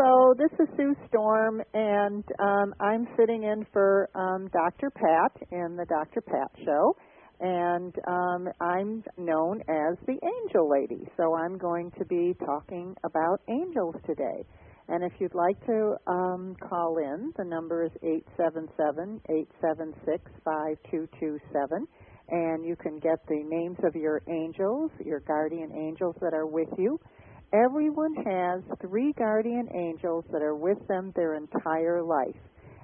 [0.00, 4.90] Hello, this is Sue Storm, and um, I'm sitting in for um, Dr.
[4.90, 6.20] Pat in the Dr.
[6.20, 6.94] Pat Show,
[7.40, 11.04] and um, I'm known as the Angel Lady.
[11.16, 14.44] So I'm going to be talking about angels today.
[14.88, 19.50] And if you'd like to um, call in, the number is eight seven seven eight
[19.60, 21.88] seven six five two two seven,
[22.28, 26.68] and you can get the names of your angels, your guardian angels that are with
[26.78, 27.00] you
[27.52, 32.36] Everyone has three guardian angels that are with them their entire life.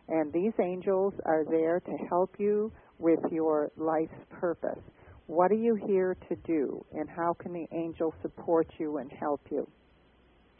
[0.09, 4.83] And these angels are there to help you with your life's purpose.
[5.27, 6.85] What are you here to do?
[6.93, 9.69] And how can the angel support you and help you?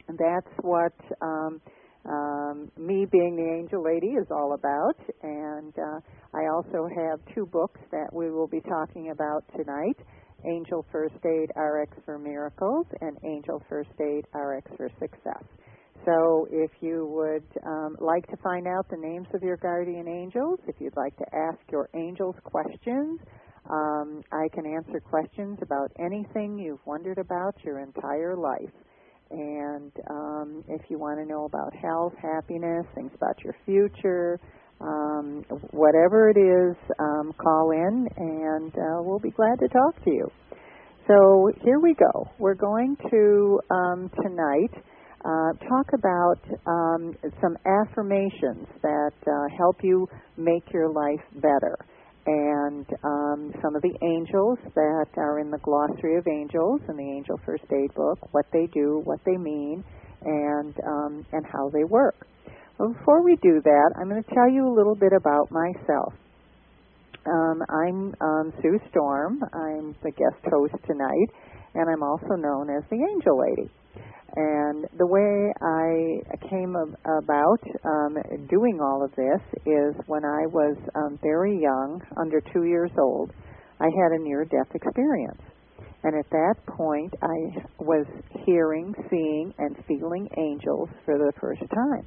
[0.07, 1.61] And that's what um,
[2.07, 4.97] um, me being the angel lady is all about.
[5.23, 5.99] And uh,
[6.31, 9.97] I also have two books that we will be talking about tonight.
[10.45, 15.43] Angel First Aid RX for Miracles and Angel First Aid RX for Success.
[16.05, 20.59] So if you would um, like to find out the names of your guardian angels,
[20.67, 23.19] if you'd like to ask your angels questions,
[23.69, 28.69] um, I can answer questions about anything you've wondered about your entire life.
[29.31, 34.39] And um, if you want to know about health, happiness, things about your future,
[34.81, 40.11] um, whatever it is, um, call in and uh, we'll be glad to talk to
[40.11, 40.27] you.
[41.07, 42.29] So here we go.
[42.39, 44.71] We're going to um, tonight
[45.23, 51.77] uh, talk about um, some affirmations that uh, help you make your life better.
[52.27, 57.03] And um, some of the angels that are in the glossary of angels in the
[57.03, 59.83] Angel First Aid book, what they do, what they mean,
[60.23, 62.27] and um, and how they work.
[62.77, 66.13] Before we do that, I'm going to tell you a little bit about myself.
[67.25, 69.39] Um, I'm um, Sue Storm.
[69.53, 71.29] I'm the guest host tonight,
[71.73, 73.71] and I'm also known as the Angel Lady.
[74.35, 78.17] And the way I came about um,
[78.49, 83.31] doing all of this is when I was um, very young, under two years old,
[83.79, 85.41] I had a near death experience.
[86.03, 88.05] And at that point, I was
[88.45, 92.05] hearing, seeing, and feeling angels for the first time.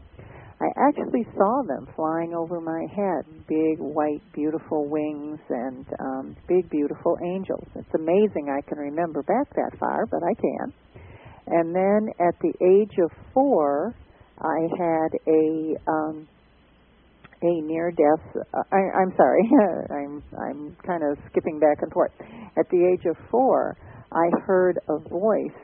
[0.60, 6.68] I actually saw them flying over my head, big white beautiful wings and um, big
[6.68, 7.66] beautiful angels.
[7.76, 10.72] It's amazing I can remember back that far, but I can.
[11.46, 13.94] And then at the age of four,
[14.40, 16.28] I had a um,
[17.40, 18.42] a near death.
[18.52, 19.48] Uh, I, I'm sorry,
[19.90, 22.10] I'm I'm kind of skipping back and forth.
[22.58, 23.76] At the age of four,
[24.10, 25.56] I heard a voice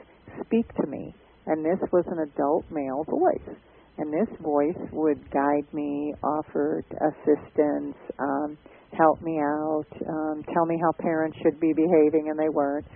[0.47, 1.15] speak to me,
[1.47, 3.57] and this was an adult male voice
[3.99, 8.59] and this voice would guide me, offer assistance, um,
[8.97, 12.87] help me out, um, tell me how parents should be behaving, and they weren't.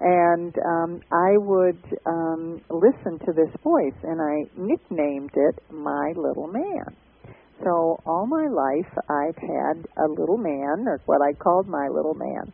[0.00, 6.48] And um, I would um, listen to this voice, and I nicknamed it My Little
[6.48, 6.96] Man.
[7.62, 12.14] So all my life, I've had a little man, or what I called my little
[12.14, 12.52] man.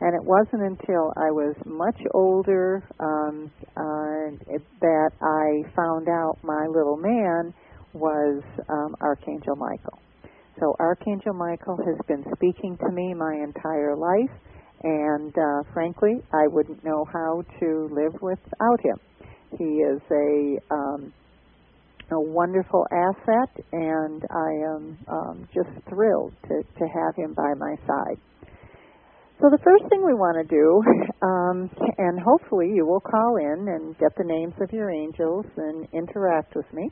[0.00, 6.66] And it wasn't until I was much older um, uh, that I found out my
[6.66, 7.52] little man
[7.92, 9.98] was um, Archangel Michael.
[10.60, 14.30] So Archangel Michael has been speaking to me my entire life,
[14.82, 18.98] and uh, frankly, I wouldn't know how to live without him.
[19.56, 21.12] He is a um,
[22.10, 27.76] a wonderful asset, and I am um, just thrilled to, to have him by my
[27.86, 28.18] side.
[29.40, 30.82] So the first thing we want to do,
[31.22, 35.86] um, and hopefully you will call in and get the names of your angels and
[35.92, 36.90] interact with me.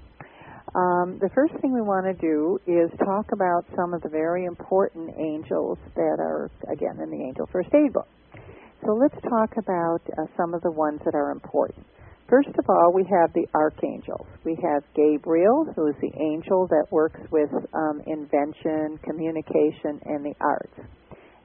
[0.74, 4.44] Um, the first thing we want to do is talk about some of the very
[4.44, 8.06] important angels that are, again, in the Angel First Aid book.
[8.84, 11.84] So let's talk about uh, some of the ones that are important.
[12.28, 14.26] First of all, we have the archangels.
[14.44, 20.34] We have Gabriel, who is the angel that works with um, invention, communication, and the
[20.40, 20.78] arts.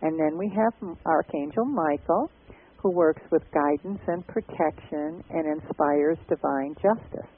[0.01, 2.31] And then we have Archangel Michael,
[2.78, 7.29] who works with guidance and protection and inspires divine justice.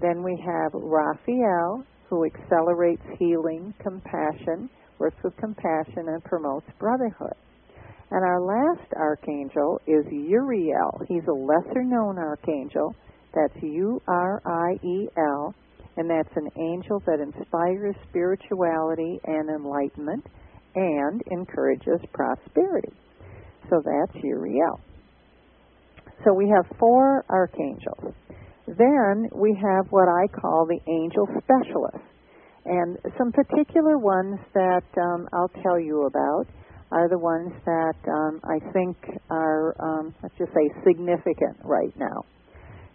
[0.00, 4.68] Then we have Raphael, who accelerates healing, compassion,
[4.98, 7.34] works with compassion, and promotes brotherhood.
[8.10, 11.00] And our last archangel is Uriel.
[11.08, 12.94] He's a lesser known archangel.
[13.34, 15.54] That's U R I E L.
[15.96, 20.24] And that's an angel that inspires spirituality and enlightenment
[20.76, 22.92] and encourages prosperity.
[23.68, 24.78] So that's Uriel.
[26.24, 28.14] So we have four archangels.
[28.66, 32.06] Then we have what I call the angel specialists.
[32.64, 36.46] And some particular ones that um, I'll tell you about
[36.90, 38.96] are the ones that um, I think
[39.30, 42.24] are, um, let's just say, significant right now.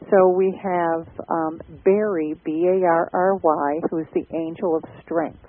[0.10, 5.46] So we have um, Barry, B A R R Y, who's the angel of strength.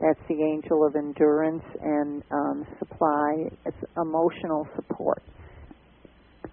[0.00, 5.22] That's the angel of endurance and um, supply, it's emotional support.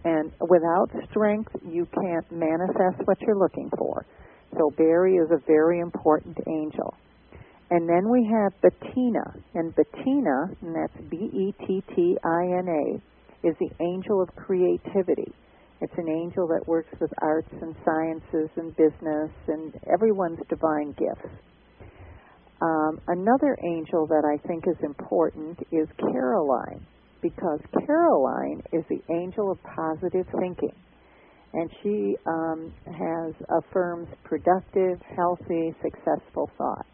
[0.06, 4.06] And without strength, you can't manifest what you're looking for.
[4.58, 6.94] So Barry is a very important angel.
[7.70, 9.24] And then we have Bettina,
[9.56, 14.30] and Bettina, and that's B E T T I N A, is the angel of
[14.36, 15.34] creativity.
[15.82, 21.34] It's an angel that works with arts and sciences and business and everyone's divine gifts.
[22.62, 26.86] Um, another angel that I think is important is Caroline,
[27.22, 30.76] because Caroline is the angel of positive thinking.
[31.54, 36.88] And she um, has affirms productive, healthy, successful thoughts.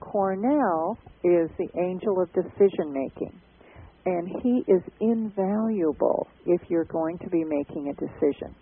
[0.00, 3.32] Cornell is the angel of decision making,
[4.04, 8.54] and he is invaluable if you're going to be making a decision.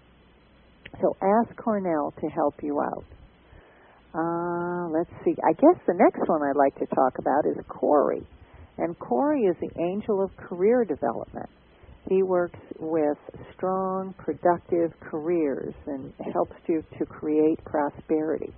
[1.00, 3.04] So ask Cornell to help you out.
[4.12, 5.34] Uh, let's see.
[5.44, 8.26] I guess the next one I'd like to talk about is Corey.
[8.78, 11.48] And Corey is the angel of career development.
[12.08, 13.18] He works with
[13.54, 18.52] strong, productive careers and helps you to create prosperity.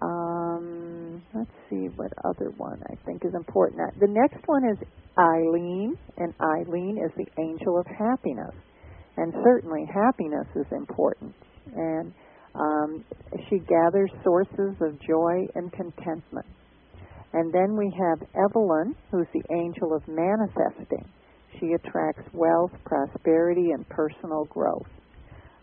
[0.00, 3.80] Um, let's see what other one I think is important.
[3.98, 4.78] The next one is
[5.18, 8.54] Eileen, and Eileen is the angel of happiness.
[9.16, 11.34] And certainly happiness is important.
[11.74, 12.12] And
[12.54, 13.04] um,
[13.48, 16.46] she gathers sources of joy and contentment.
[17.32, 21.04] And then we have Evelyn, who's the angel of manifesting.
[21.60, 24.86] She attracts wealth, prosperity, and personal growth.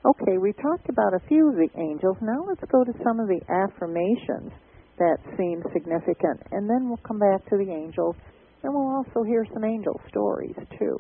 [0.05, 2.17] Okay, we talked about a few of the angels.
[2.21, 4.51] Now let's go to some of the affirmations
[4.99, 8.15] that seem significant, and then we'll come back to the angels,
[8.63, 10.97] and we'll also hear some angel stories too.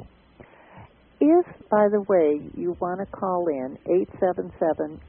[1.27, 3.79] If, by the way, you want to call in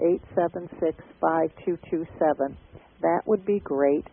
[0.00, 2.56] 877-876-5227,
[3.02, 4.06] that would be great.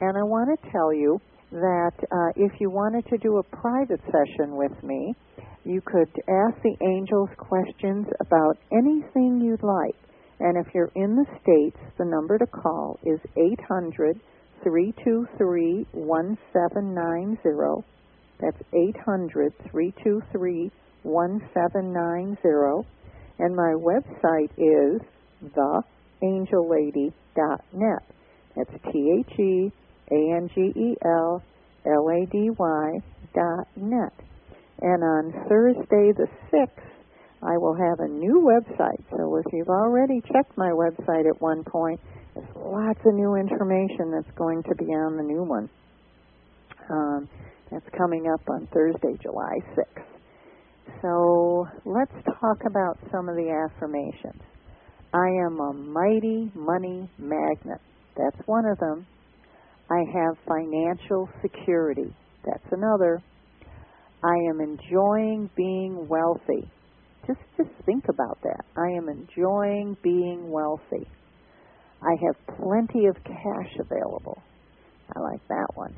[0.00, 1.20] And I want to tell you
[1.50, 5.16] that uh, if you wanted to do a private session with me,
[5.64, 9.96] you could ask the angels questions about anything you'd like.
[10.38, 14.20] And if you're in the States, the number to call is 800
[14.62, 17.84] 323 1790.
[18.38, 20.70] That's 800 323
[21.08, 22.88] 1790.
[23.40, 25.00] And my website is
[26.22, 27.12] theangellady.net.
[28.56, 29.72] That's T H E
[30.10, 31.42] A N G E L
[31.86, 33.00] L A D Y
[33.34, 34.12] dot net.
[34.80, 36.88] And on Thursday the 6th,
[37.42, 39.02] I will have a new website.
[39.10, 42.00] So if you've already checked my website at one point,
[42.34, 45.68] there's lots of new information that's going to be on the new one.
[46.90, 47.28] Um,
[47.70, 50.17] that's coming up on Thursday, July 6th.
[51.02, 54.42] So let's talk about some of the affirmations.
[55.14, 57.80] I am a mighty money magnet.
[58.16, 59.06] That's one of them.
[59.90, 62.12] I have financial security.
[62.44, 63.22] That's another.
[64.24, 66.68] I am enjoying being wealthy.
[67.26, 68.64] Just just think about that.
[68.76, 71.06] I am enjoying being wealthy.
[72.02, 74.42] I have plenty of cash available.
[75.14, 75.94] I like that one.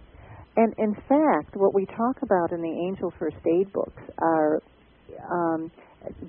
[0.56, 4.60] And in fact, what we talk about in the Angel First Aid books are
[5.30, 5.70] um,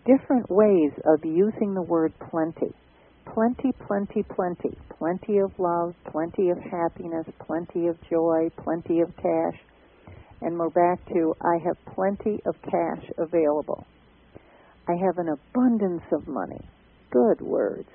[0.06, 2.74] different ways of using the word plenty.
[3.34, 4.78] Plenty, plenty, plenty.
[4.98, 9.60] Plenty of love, plenty of happiness, plenty of joy, plenty of cash
[10.42, 13.86] and we're back to I have plenty of cash available.
[14.88, 16.68] I have an abundance of money.
[17.12, 17.88] Good words.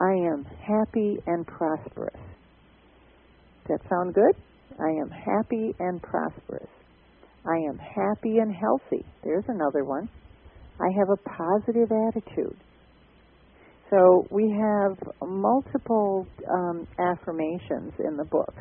[0.00, 2.20] I am happy and prosperous.
[3.66, 4.36] Does that sound good?
[4.78, 6.68] I am happy and prosperous.
[7.46, 9.04] I am happy and healthy.
[9.22, 10.08] There's another one.
[10.80, 12.56] I have a positive attitude.
[13.90, 18.54] So we have multiple um, affirmations in the book.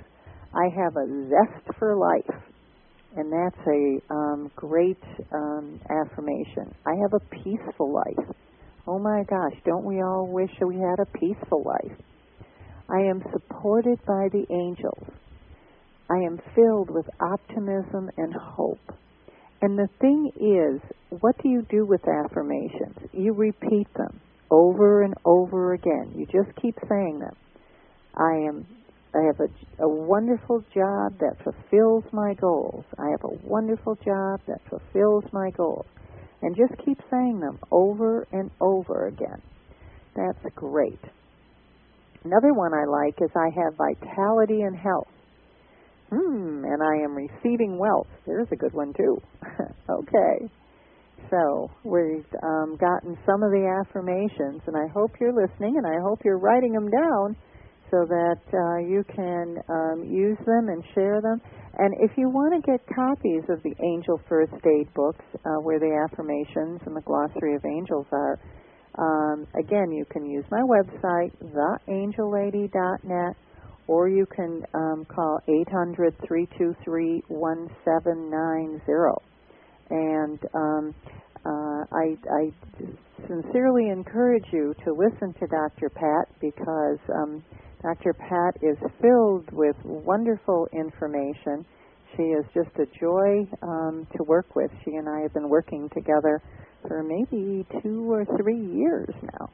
[0.54, 2.44] I have a zest for life
[3.16, 5.02] and that's a um, great
[5.34, 6.74] um, affirmation.
[6.86, 8.36] I have a peaceful life.
[8.88, 11.98] Oh my gosh, don't we all wish we had a peaceful life?
[12.90, 15.08] I am supported by the angels.
[16.10, 18.80] I am filled with optimism and hope.
[19.62, 20.82] And the thing is,
[21.22, 22.98] what do you do with affirmations?
[23.14, 24.20] You repeat them
[24.52, 26.14] over and over again.
[26.16, 27.36] You just keep saying them.
[28.16, 28.68] I am
[29.16, 32.84] I have a, a wonderful job that fulfills my goals.
[32.98, 35.86] I have a wonderful job that fulfills my goals.
[36.42, 39.42] And just keep saying them over and over again.
[40.16, 41.00] That's great.
[42.24, 45.13] Another one I like is I have vitality and health.
[46.14, 48.08] Hmm, and I am receiving wealth.
[48.28, 49.18] There's a good one too.
[49.90, 50.52] okay.
[51.32, 55.98] So we've um, gotten some of the affirmations, and I hope you're listening, and I
[56.04, 57.36] hope you're writing them down
[57.90, 61.42] so that uh, you can um, use them and share them.
[61.80, 65.80] And if you want to get copies of the Angel First Aid books, uh, where
[65.80, 68.38] the affirmations and the glossary of angels are,
[69.00, 73.36] um, again, you can use my website, theangellady.net,
[73.88, 78.82] or you can um, call 800 323 1790.
[79.90, 80.96] And um,
[81.46, 82.54] uh, I, I
[83.28, 85.90] sincerely encourage you to listen to Dr.
[85.90, 87.44] Pat because um,
[87.82, 88.14] Dr.
[88.14, 91.66] Pat is filled with wonderful information.
[92.16, 94.72] She is just a joy um, to work with.
[94.86, 96.42] She and I have been working together
[96.88, 99.50] for maybe two or three years now.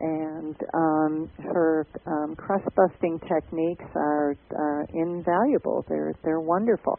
[0.00, 5.84] And um, her um, crust busting techniques are uh, invaluable.
[5.88, 6.98] They're they're wonderful.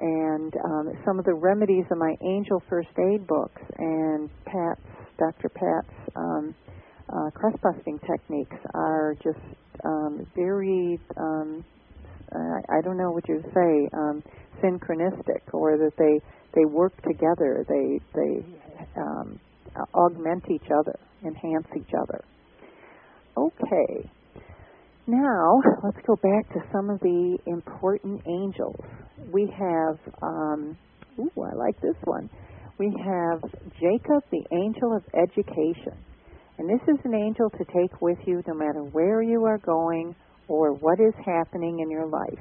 [0.00, 4.80] And um, some of the remedies in my Angel First Aid books and Pat's
[5.18, 5.48] Dr.
[5.50, 6.54] Pat's um,
[7.08, 9.38] uh, crust busting techniques are just
[9.84, 11.64] um, very um,
[12.32, 14.22] I don't know what you would say um,
[14.62, 16.20] synchronistic or that they
[16.54, 18.44] they work together they they
[18.96, 19.38] um,
[19.94, 22.24] augment each other enhance each other.
[23.36, 24.10] Okay.
[25.06, 28.80] Now let's go back to some of the important angels.
[29.32, 30.76] We have um,
[31.18, 32.28] ooh I like this one.
[32.78, 33.40] We have
[33.80, 35.96] Jacob the angel of education.
[36.58, 40.14] And this is an angel to take with you no matter where you are going
[40.48, 42.38] or what is happening in your life.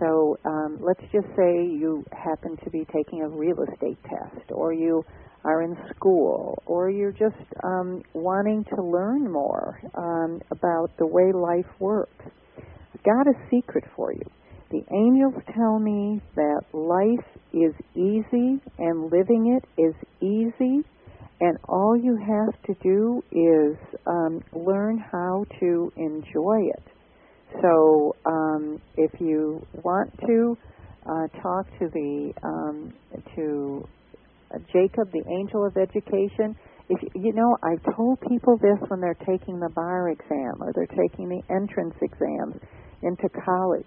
[0.00, 4.72] So um, let's just say you happen to be taking a real estate test, or
[4.72, 5.04] you
[5.44, 11.32] are in school, or you're just um, wanting to learn more um, about the way
[11.32, 12.24] life works.
[12.56, 14.24] I've got a secret for you.
[14.70, 20.84] The angels tell me that life is easy and living it is easy
[21.40, 23.76] and all you have to do is
[24.06, 26.82] um, learn how to enjoy it.
[27.62, 30.58] So um, if you want to
[31.06, 32.92] uh, talk to the um,
[33.36, 33.86] to
[34.72, 36.56] Jacob, the angel of education,
[36.88, 40.86] if you know, I've told people this when they're taking the bar exam or they're
[40.86, 42.56] taking the entrance exams
[43.02, 43.86] into college.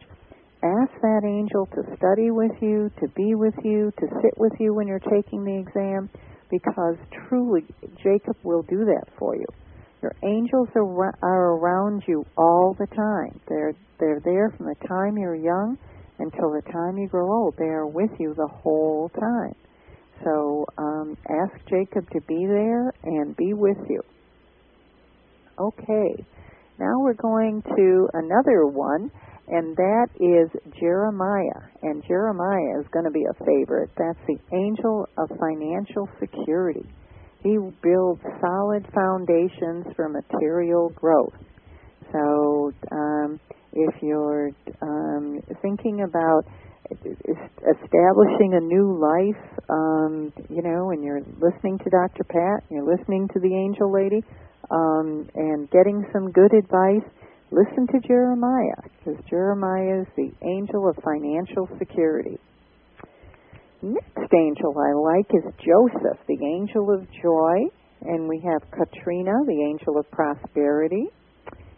[0.64, 4.76] Ask that angel to study with you, to be with you, to sit with you
[4.76, 6.10] when you're taking the exam
[6.52, 7.66] because truly
[8.04, 9.48] Jacob will do that for you.
[10.04, 13.40] Your angels are, are around you all the time.
[13.48, 15.78] They're they're there from the time you're young
[16.20, 17.56] until the time you grow old.
[17.58, 19.56] They are with you the whole time.
[20.24, 24.02] So um, ask Jacob to be there and be with you.
[25.60, 26.26] Okay,
[26.80, 29.12] now we're going to another one
[29.52, 30.50] and that is
[30.80, 31.70] Jeremiah.
[31.84, 33.90] And Jeremiah is going to be a favorite.
[33.98, 36.88] That's the angel of financial security.
[37.44, 41.34] He builds solid foundations for material growth.
[42.14, 43.40] So, um,
[43.74, 44.52] if you're
[44.82, 46.44] um, thinking about
[46.92, 52.24] establishing a new life, um, you know, and you're listening to Dr.
[52.24, 54.24] Pat, you're listening to the Angel Lady,
[54.70, 57.08] um, and getting some good advice,
[57.54, 62.40] Listen to Jeremiah, because Jeremiah is the angel of financial security.
[63.82, 67.68] Next angel I like is Joseph, the angel of joy,
[68.04, 71.08] and we have Katrina, the angel of prosperity.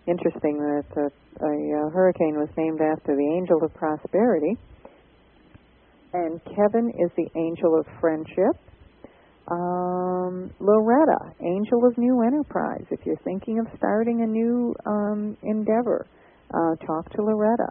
[0.06, 4.56] Interesting that a, a, a hurricane was named after the angel of prosperity.
[6.14, 8.56] And Kevin is the angel of friendship.
[9.50, 12.86] Um, Loretta, Angel of New Enterprise.
[12.92, 16.06] If you're thinking of starting a new um, endeavor,
[16.54, 17.68] uh, talk to Loretta.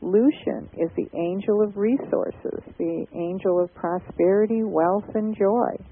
[0.00, 5.84] Lucian is the angel of resources, the angel of prosperity, wealth, and joy.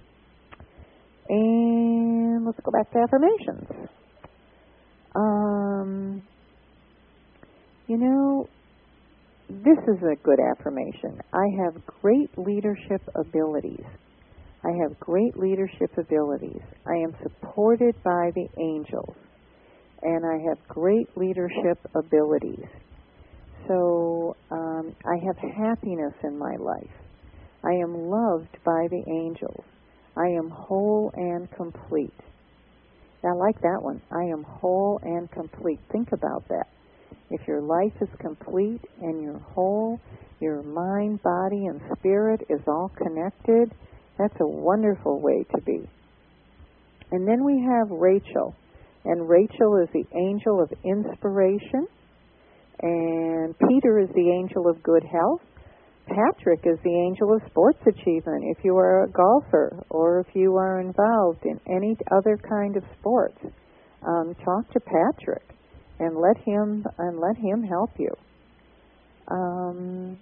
[1.29, 3.91] And let's go back to affirmations.
[5.17, 6.23] Um,
[7.89, 8.49] you know,
[9.67, 11.21] this is a good affirmation.
[11.33, 13.85] I have great leadership abilities.
[14.63, 16.63] I have great leadership abilities.
[16.87, 19.17] I am supported by the angels,
[20.03, 22.69] and I have great leadership abilities.
[23.67, 26.97] So um, I have happiness in my life.
[27.65, 29.65] I am loved by the angels.
[30.17, 32.15] I am whole and complete.
[33.25, 34.01] I like that one.
[34.13, 35.81] I am whole and complete.
[35.91, 36.69] Think about that.
[37.31, 40.01] If your life is complete and you're whole,
[40.41, 43.73] your mind, body, and spirit is all connected,
[44.19, 45.89] that's a wonderful way to be.
[47.11, 48.55] And then we have Rachel.
[49.05, 51.87] And Rachel is the angel of inspiration.
[52.83, 55.41] And Peter is the angel of good health.
[56.07, 58.45] Patrick is the angel of sports achievement.
[58.57, 62.85] If you are a golfer or if you are involved in any other kind of
[62.99, 63.39] sports,
[64.07, 65.56] um, talk to Patrick
[65.99, 68.15] and let him and let him help you.
[69.29, 70.19] Um,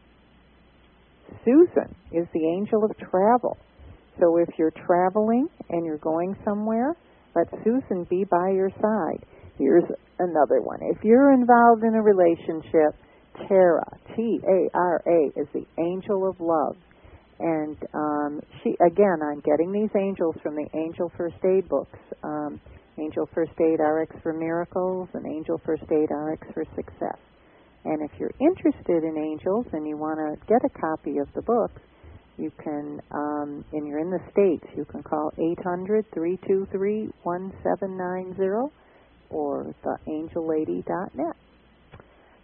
[1.45, 3.57] Susan is the angel of travel.
[4.21, 6.95] So if you're traveling and you're going somewhere,
[7.35, 9.27] let Susan be by your side.
[9.59, 9.85] Here's
[10.19, 10.79] another one.
[10.83, 12.95] If you're involved in a relationship,
[13.49, 16.77] Tara, T A R A, is the angel of love.
[17.41, 22.61] And um, she, again, I'm getting these angels from the Angel First Aid books um,
[22.99, 27.19] Angel First Aid RX for Miracles and Angel First Aid RX for Success.
[27.85, 31.43] And if you're interested in angels and you want to get a copy of the
[31.43, 31.81] books,
[32.39, 38.73] you can, um, and you're in the States, you can call 800 323 1790
[39.31, 41.37] or theangellady.net.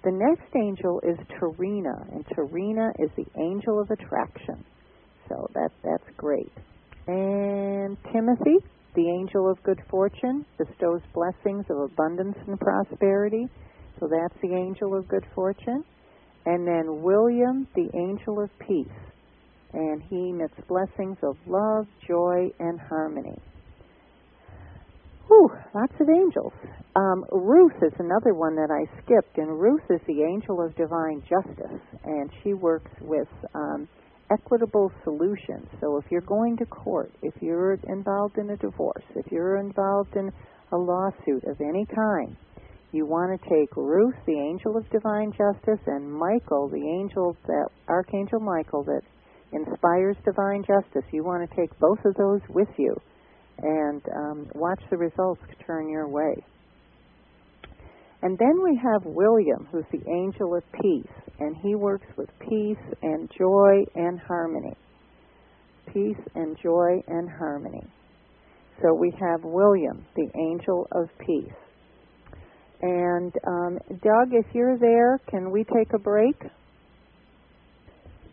[0.02, 4.64] The next angel is Terina, and Terina is the angel of attraction.
[5.28, 6.52] So that that's great.
[7.06, 13.46] And Timothy, the angel of good fortune, bestows blessings of abundance and prosperity.
[13.98, 15.84] So that's the angel of good fortune.
[16.46, 19.10] And then William, the angel of peace
[19.72, 23.38] and he emits blessings of love, joy, and harmony.
[25.28, 26.52] Whew, lots of angels.
[26.96, 31.22] Um, Ruth is another one that I skipped, and Ruth is the angel of divine
[31.22, 33.88] justice, and she works with um,
[34.32, 35.66] equitable solutions.
[35.80, 40.16] So if you're going to court, if you're involved in a divorce, if you're involved
[40.16, 40.30] in
[40.72, 42.36] a lawsuit of any kind,
[42.92, 47.68] you want to take Ruth, the angel of divine justice, and Michael, the angel that
[47.88, 49.02] Archangel Michael that
[49.52, 51.04] inspires divine justice.
[51.12, 52.96] You want to take both of those with you
[53.58, 56.34] and um, watch the results turn your way.
[58.22, 62.96] And then we have William, who's the angel of peace, and he works with peace
[63.02, 64.76] and joy and harmony.
[65.92, 67.82] Peace and joy and harmony.
[68.82, 71.52] So we have William, the angel of peace.
[72.82, 76.36] And um, Doug, if you're there, can we take a break?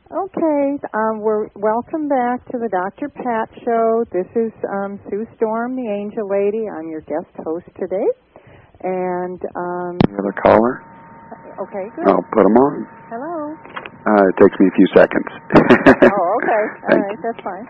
[0.10, 3.10] Okay, um, we're welcome back to the Dr.
[3.10, 4.06] Pat Show.
[4.14, 6.64] This is um, Sue Storm, the Angel Lady.
[6.70, 8.08] I'm your guest host today,
[8.84, 10.84] and um, another caller.
[11.58, 12.08] Okay, good.
[12.08, 12.88] I'll put them on.
[13.10, 13.56] Hello.
[14.06, 15.30] Uh, it takes me a few seconds.
[16.06, 16.64] oh, okay.
[16.86, 17.66] All right, that's fine.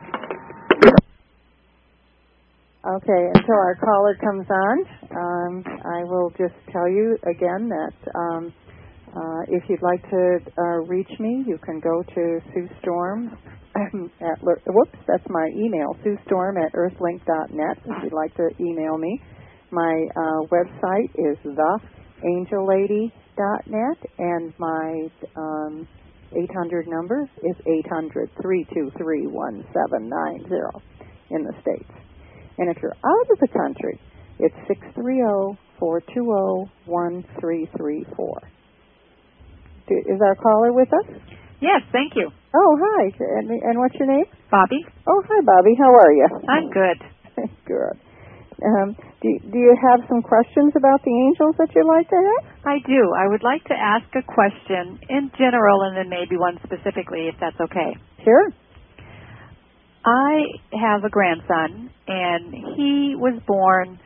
[2.87, 4.77] Okay, until our caller comes on,
[5.11, 7.93] um, I will just tell you again that.
[8.15, 8.53] Um,
[9.15, 13.35] uh, if you'd like to uh, reach me, you can go to Sue Storm
[13.75, 17.77] at whoops, that's my email, Sue Storm at earthlink.net.
[17.85, 19.21] If you'd like to email me,
[19.71, 23.11] my uh, website is theangellady.net,
[24.17, 25.87] and my um,
[26.35, 30.85] 800 number is 800 323 1790
[31.29, 31.91] in the States.
[32.57, 33.99] And if you're out of the country,
[34.39, 38.41] it's 630 420 1334.
[39.89, 41.05] Is our caller with us?
[41.61, 42.29] Yes, thank you.
[42.53, 43.11] Oh, hi.
[43.19, 44.25] And, and what's your name?
[44.51, 44.85] Bobby.
[45.07, 45.75] Oh, hi, Bobby.
[45.77, 46.27] How are you?
[46.49, 46.99] I'm good.
[47.65, 48.06] good.
[48.57, 52.65] Um, do, do you have some questions about the angels that you'd like to ask?
[52.65, 53.13] I do.
[53.13, 57.35] I would like to ask a question in general and then maybe one specifically, if
[57.39, 57.93] that's okay.
[58.23, 58.49] Sure.
[60.05, 60.41] I
[60.73, 63.99] have a grandson, and he was born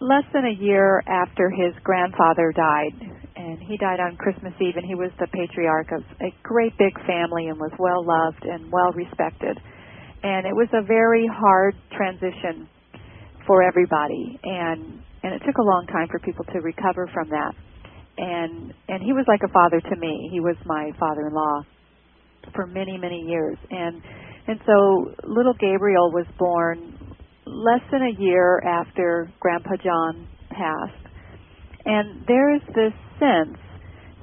[0.00, 4.86] less than a year after his grandfather died and he died on Christmas Eve, and
[4.86, 8.92] he was the patriarch of a great big family and was well loved and well
[8.94, 9.58] respected.
[10.22, 12.68] And it was a very hard transition
[13.46, 17.54] for everybody, and and it took a long time for people to recover from that.
[18.18, 20.28] And and he was like a father to me.
[20.32, 21.62] He was my father-in-law
[22.54, 24.02] for many many years, and
[24.46, 26.98] and so little Gabriel was born
[27.46, 31.02] less than a year after Grandpa John passed
[31.84, 33.58] and there is this sense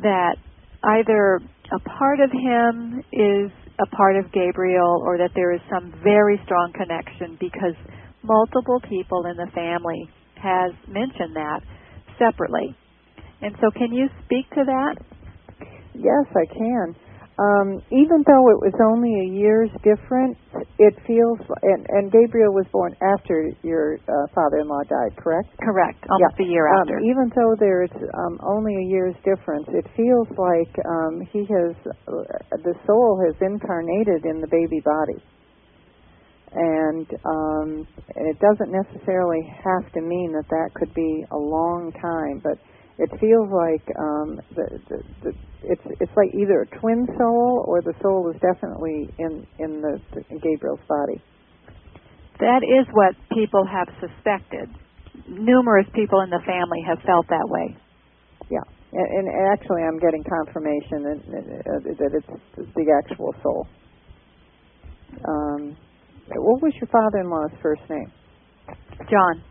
[0.01, 0.35] that
[0.83, 1.39] either
[1.71, 6.39] a part of him is a part of Gabriel or that there is some very
[6.45, 7.75] strong connection because
[8.23, 11.61] multiple people in the family has mentioned that
[12.17, 12.75] separately.
[13.41, 14.95] And so can you speak to that?
[15.93, 16.95] Yes, I can.
[17.39, 20.35] Um, even though it was only a year's difference,
[20.75, 25.47] it feels and, and Gabriel was born after your uh, father-in-law died, correct?
[25.63, 26.45] Correct, almost yeah.
[26.45, 26.99] a year um, after.
[26.99, 31.71] Even though there's um, only a year's difference, it feels like um, he has
[32.11, 32.27] uh,
[32.59, 35.23] the soul has incarnated in the baby body,
[36.53, 42.41] and um, it doesn't necessarily have to mean that that could be a long time,
[42.43, 42.57] but
[42.97, 45.31] it feels like um, the, the, the
[45.63, 49.99] it's it's like either a twin soul or the soul is definitely in in the,
[50.13, 51.21] the Gabriel's body.
[52.39, 54.69] That is what people have suspected.
[55.27, 57.75] Numerous people in the family have felt that way.
[58.49, 61.19] Yeah, and, and actually, I'm getting confirmation that,
[61.99, 63.67] that it's the actual soul.
[65.27, 65.77] Um,
[66.35, 68.11] what was your father-in-law's first name?
[69.09, 69.43] John.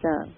[0.00, 0.34] John.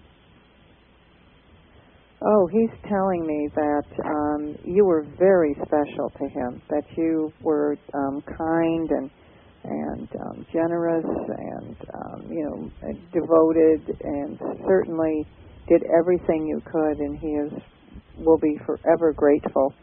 [2.23, 6.63] Oh, he's telling me that um, you were very special to him.
[6.71, 9.11] That you were um, kind and
[9.65, 15.27] and um, generous and um, you know devoted and certainly
[15.69, 16.99] did everything you could.
[16.99, 17.53] And he is
[18.19, 19.75] will be forever grateful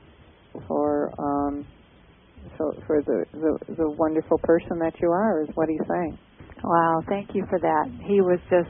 [0.68, 1.66] for um,
[2.58, 5.44] so for the, the the wonderful person that you are.
[5.44, 6.18] Is what he's saying.
[6.64, 7.86] Wow, thank you for that.
[8.06, 8.70] He was just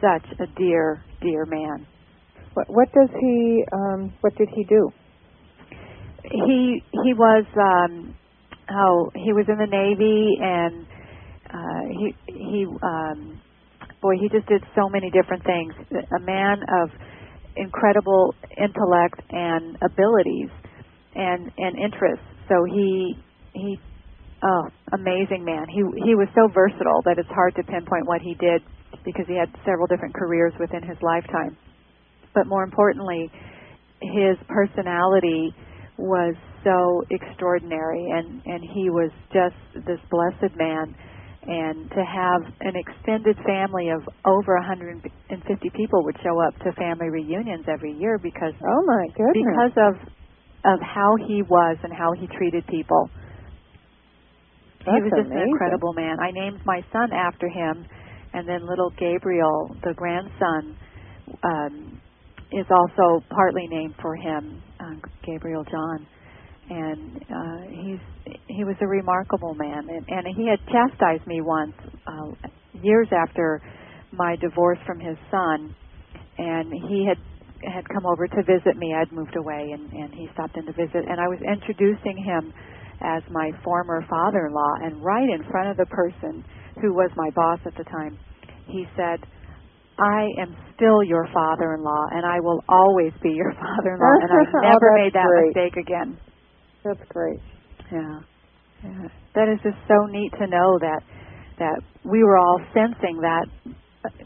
[0.00, 1.86] such a dear, dear man.
[2.54, 3.64] What, what does he?
[3.72, 4.90] Um, what did he do?
[6.24, 8.14] He he was um,
[8.70, 10.86] oh he was in the navy and
[11.48, 13.40] uh, he he um,
[14.02, 15.72] boy he just did so many different things.
[15.92, 16.90] A man of
[17.56, 20.50] incredible intellect and abilities
[21.14, 22.26] and and interests.
[22.48, 23.14] So he
[23.52, 23.78] he
[24.42, 25.66] oh amazing man.
[25.68, 28.62] He he was so versatile that it's hard to pinpoint what he did
[29.04, 31.56] because he had several different careers within his lifetime.
[32.34, 33.30] But more importantly,
[34.00, 35.54] his personality
[35.98, 36.34] was
[36.64, 40.94] so extraordinary and and he was just this blessed man.
[41.48, 45.00] And to have an extended family of over 150
[45.72, 49.48] people would show up to family reunions every year because oh my goodness.
[49.48, 50.17] because of
[50.64, 53.10] of how he was and how he treated people
[54.84, 55.42] That's he was just amazing.
[55.42, 57.86] an incredible man i named my son after him
[58.32, 60.76] and then little gabriel the grandson
[61.42, 62.00] um
[62.52, 64.94] is also partly named for him, uh,
[65.26, 66.06] Gabriel John.
[66.70, 71.72] And uh, he's he was a remarkable man, and, and he had chastised me once
[72.06, 72.48] uh,
[72.82, 73.62] years after
[74.12, 75.74] my divorce from his son,
[76.36, 77.16] and he had
[77.64, 78.94] had come over to visit me.
[78.94, 82.52] I'd moved away, and, and he stopped in to visit, and I was introducing him
[83.02, 86.44] as my former father-in-law, and right in front of the person
[86.82, 88.18] who was my boss at the time,
[88.66, 89.22] he said,
[89.98, 94.62] I am still your father-in-law, and I will always be your father-in-law, and I've Oh,
[94.62, 95.46] never that's made that great.
[95.54, 96.18] mistake again.
[96.84, 97.40] That's great.
[97.90, 98.20] Yeah.
[98.84, 101.02] yeah, that is just so neat to know that
[101.58, 103.46] that we were all sensing that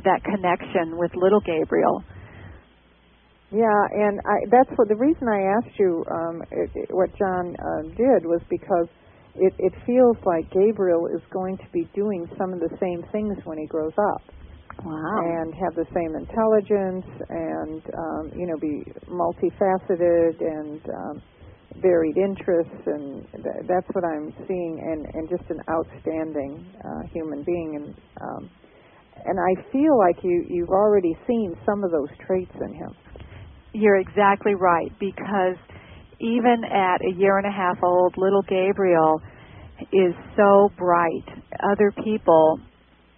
[0.04, 2.04] that connection with little Gabriel.
[3.52, 7.54] Yeah, and I, that's what the reason I asked you um, it, it, what John
[7.60, 8.88] uh, did was because
[9.36, 13.36] it, it feels like Gabriel is going to be doing some of the same things
[13.44, 14.22] when he grows up.
[14.82, 14.96] Wow.
[15.20, 21.22] and have the same intelligence and um, you know be multifaceted and um,
[21.76, 27.44] varied interests and th- that's what I'm seeing and, and just an outstanding uh, human
[27.44, 28.50] being and um,
[29.24, 32.96] and I feel like you you've already seen some of those traits in him.
[33.72, 35.56] You're exactly right because
[36.20, 39.20] even at a year and a half old, little Gabriel
[39.92, 41.26] is so bright.
[41.72, 42.60] Other people,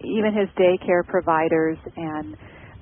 [0.01, 2.35] even his daycare providers and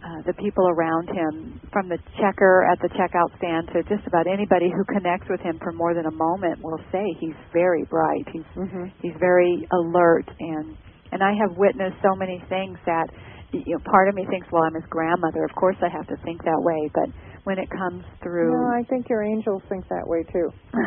[0.04, 4.28] uh, the people around him, from the checker at the checkout stand to just about
[4.28, 8.28] anybody who connects with him for more than a moment, will say he's very bright.
[8.32, 8.86] He's Mm-hmm.
[9.02, 10.78] he's very alert and
[11.12, 13.08] and I have witnessed so many things that
[13.54, 16.16] you know part of me thinks well I'm his grandmother of course I have to
[16.24, 17.10] think that way but
[17.44, 20.50] when it comes through No, I think your angels think that way too.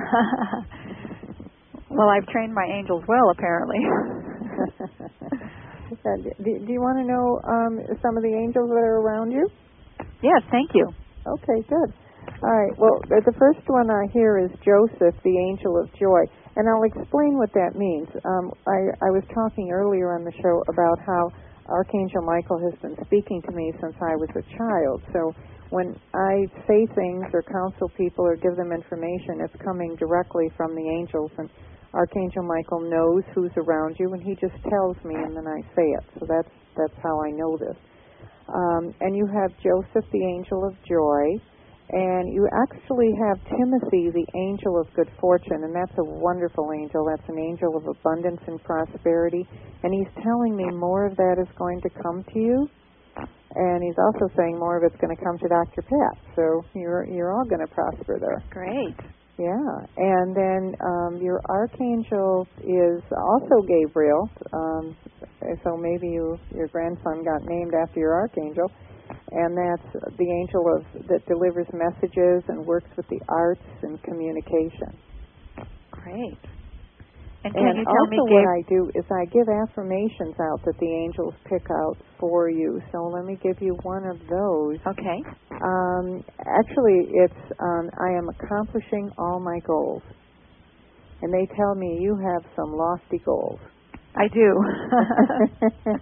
[1.91, 3.79] well I've trained my angels well apparently
[6.45, 9.49] do, you want to know um, some of the angels that are around you?
[10.23, 10.89] yes thank you
[11.27, 11.91] Okay, good.
[12.43, 12.73] All right.
[12.79, 16.23] Well, the the first one I hear is Joseph, the angel of joy,
[16.55, 18.09] and I'll explain what that means.
[18.25, 21.31] Um, I, I was talking earlier on the show about how
[21.69, 25.03] Archangel Michael has been speaking to me since I was a child.
[25.13, 25.33] So
[25.71, 30.75] when I say things or counsel people or give them information, it's coming directly from
[30.75, 31.51] the angels, and
[31.93, 35.87] Archangel Michael knows who's around you, and he just tells me, and then I say
[35.97, 36.05] it.
[36.19, 37.77] So that's that's how I know this.
[38.53, 41.25] Um, and you have Joseph, the angel of joy,
[41.91, 47.07] and you actually have Timothy, the angel of good fortune, and that's a wonderful angel.
[47.07, 49.47] That's an angel of abundance and prosperity,
[49.83, 52.69] and he's telling me more of that is going to come to you,
[53.55, 55.83] and he's also saying more of it's going to come to Dr.
[55.83, 56.35] Pat.
[56.35, 58.43] So you're you're all going to prosper there.
[58.51, 58.97] great
[59.39, 64.29] Yeah, and then um, your archangel is also Gabriel.
[64.53, 64.97] Um,
[65.63, 68.71] so maybe you, your grandson got named after your archangel.
[69.33, 74.97] And that's the angel of that delivers messages and works with the arts and communication.
[75.91, 76.39] Great.
[77.45, 78.49] And can And you tell also, me, what?
[78.49, 82.81] I do is I give affirmations out that the angels pick out for you.
[82.93, 84.79] So let me give you one of those.
[84.87, 85.23] Okay.
[85.63, 90.03] Um, actually, it's um, I am accomplishing all my goals,
[91.23, 93.61] and they tell me you have some lofty goals.
[94.17, 94.49] I do.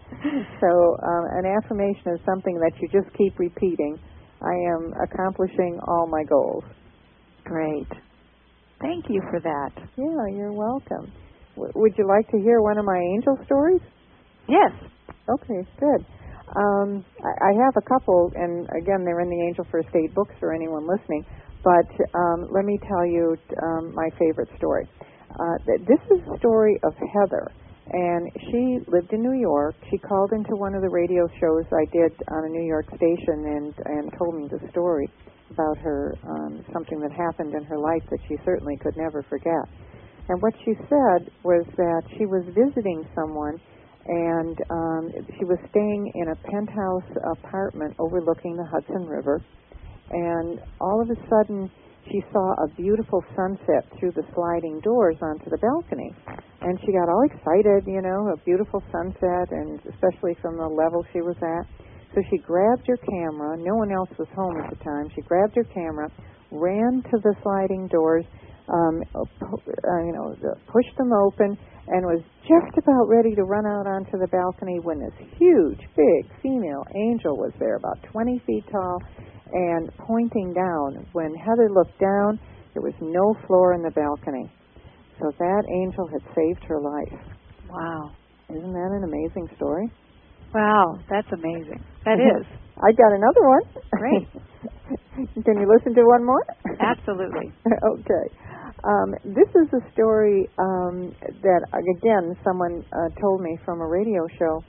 [0.60, 3.98] so um, an affirmation is something that you just keep repeating.
[4.40, 6.64] I am accomplishing all my goals.
[7.44, 7.88] Great.
[8.80, 9.70] Thank you for that.
[9.96, 11.10] Yeah, you're welcome.
[11.56, 13.80] W- would you like to hear one of my angel stories?
[14.48, 14.70] Yes.
[15.28, 16.06] Okay, good.
[16.56, 20.34] Um, I, I have a couple, and again, they're in the Angel First Aid books
[20.38, 21.24] for anyone listening.
[21.64, 24.86] But um, let me tell you um, my favorite story.
[25.30, 27.50] Uh, th- this is the story of Heather,
[27.92, 29.74] and she lived in New York.
[29.90, 33.44] She called into one of the radio shows I did on a New York station
[33.44, 35.08] and and told me the story
[35.50, 39.68] about her um, something that happened in her life that she certainly could never forget.
[40.28, 43.60] And what she said was that she was visiting someone
[44.06, 49.42] and um, she was staying in a penthouse apartment overlooking the Hudson River.
[50.10, 51.70] And all of a sudden,
[52.10, 56.12] she saw a beautiful sunset through the sliding doors onto the balcony.
[56.60, 61.04] And she got all excited, you know, a beautiful sunset, and especially from the level
[61.12, 61.64] she was at.
[62.14, 63.56] So she grabbed her camera.
[63.58, 65.10] No one else was home at the time.
[65.14, 66.08] She grabbed her camera,
[66.50, 68.24] ran to the sliding doors,
[68.68, 70.34] um, uh, you know,
[70.72, 75.00] pushed them open, and was just about ready to run out onto the balcony when
[75.00, 78.98] this huge, big female angel was there, about 20 feet tall,
[79.52, 81.06] and pointing down.
[81.12, 82.38] When Heather looked down,
[82.72, 84.50] there was no floor in the balcony.
[85.20, 87.20] So that angel had saved her life.
[87.68, 88.10] Wow.
[88.50, 89.90] Isn't that an amazing story?
[90.54, 91.82] Wow, that's amazing.
[92.04, 92.46] That is.
[92.76, 93.62] I got another one.
[93.92, 94.28] Great.
[95.44, 96.44] Can you listen to one more?
[96.80, 97.52] Absolutely.
[97.66, 98.26] okay.
[98.84, 104.26] Um, this is a story um, that, again, someone uh, told me from a radio
[104.38, 104.62] show.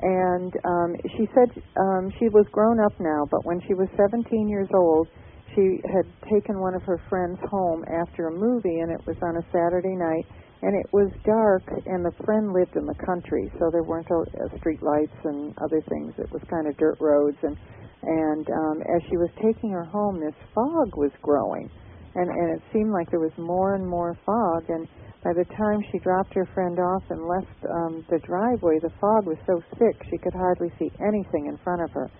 [0.00, 4.48] And um, she said um, she was grown up now, but when she was 17
[4.48, 5.08] years old,
[5.54, 9.36] she had taken one of her friends home after a movie, and it was on
[9.36, 10.26] a Saturday night.
[10.62, 14.24] And it was dark, and the friend lived in the country, so there weren't uh,
[14.58, 16.14] street lights and other things.
[16.16, 17.56] It was kind of dirt roads, and
[18.02, 21.70] and um, as she was taking her home, this fog was growing,
[22.14, 24.64] and and it seemed like there was more and more fog.
[24.68, 24.88] And
[25.24, 29.24] by the time she dropped her friend off and left um, the driveway, the fog
[29.24, 32.10] was so thick she could hardly see anything in front of her.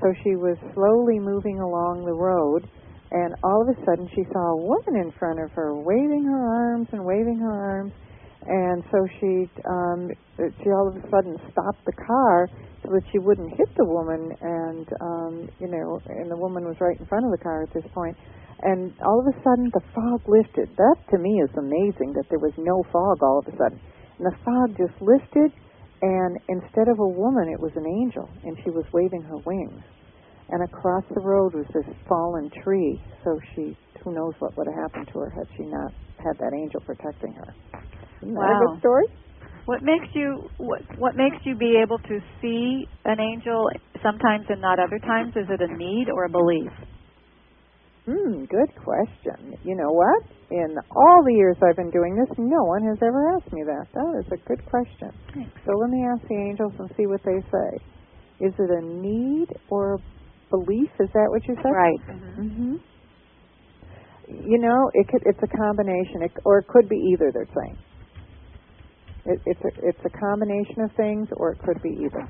[0.00, 2.62] So she was slowly moving along the road,
[3.10, 6.42] and all of a sudden she saw a woman in front of her, waving her
[6.46, 7.92] arms and waving her arms.
[8.46, 12.46] And so she um, she all of a sudden stopped the car
[12.84, 16.76] so that she wouldn't hit the woman, and um, you know, and the woman was
[16.78, 18.14] right in front of the car at this point.
[18.62, 20.70] And all of a sudden, the fog lifted.
[20.76, 23.80] That to me is amazing that there was no fog all of a sudden.
[24.18, 25.50] And the fog just lifted,
[26.02, 29.82] and instead of a woman, it was an angel, and she was waving her wings.
[30.50, 33.00] And across the road was this fallen tree.
[33.24, 36.52] So she, who knows what would have happened to her had she not had that
[36.54, 37.54] angel protecting her.
[38.22, 39.06] Isn't that a good story?
[39.66, 43.70] What makes you what what makes you be able to see an angel
[44.02, 45.32] sometimes and not other times?
[45.36, 46.70] Is it a need or a belief?
[48.06, 49.56] Hmm, good question.
[49.64, 50.22] You know what?
[50.50, 53.86] In all the years I've been doing this, no one has ever asked me that.
[53.94, 55.08] That is a good question.
[55.32, 55.60] Thanks.
[55.64, 57.70] So let me ask the angels and see what they say.
[58.44, 59.98] Is it a need or a
[60.50, 60.90] belief?
[61.00, 61.72] Is that what you said?
[61.72, 62.00] Right.
[62.36, 62.76] hmm
[64.28, 67.32] You know, it could, it's a combination, it, or it could be either.
[67.32, 67.78] They're saying
[69.26, 72.28] it, it's a, it's a combination of things, or it could be either.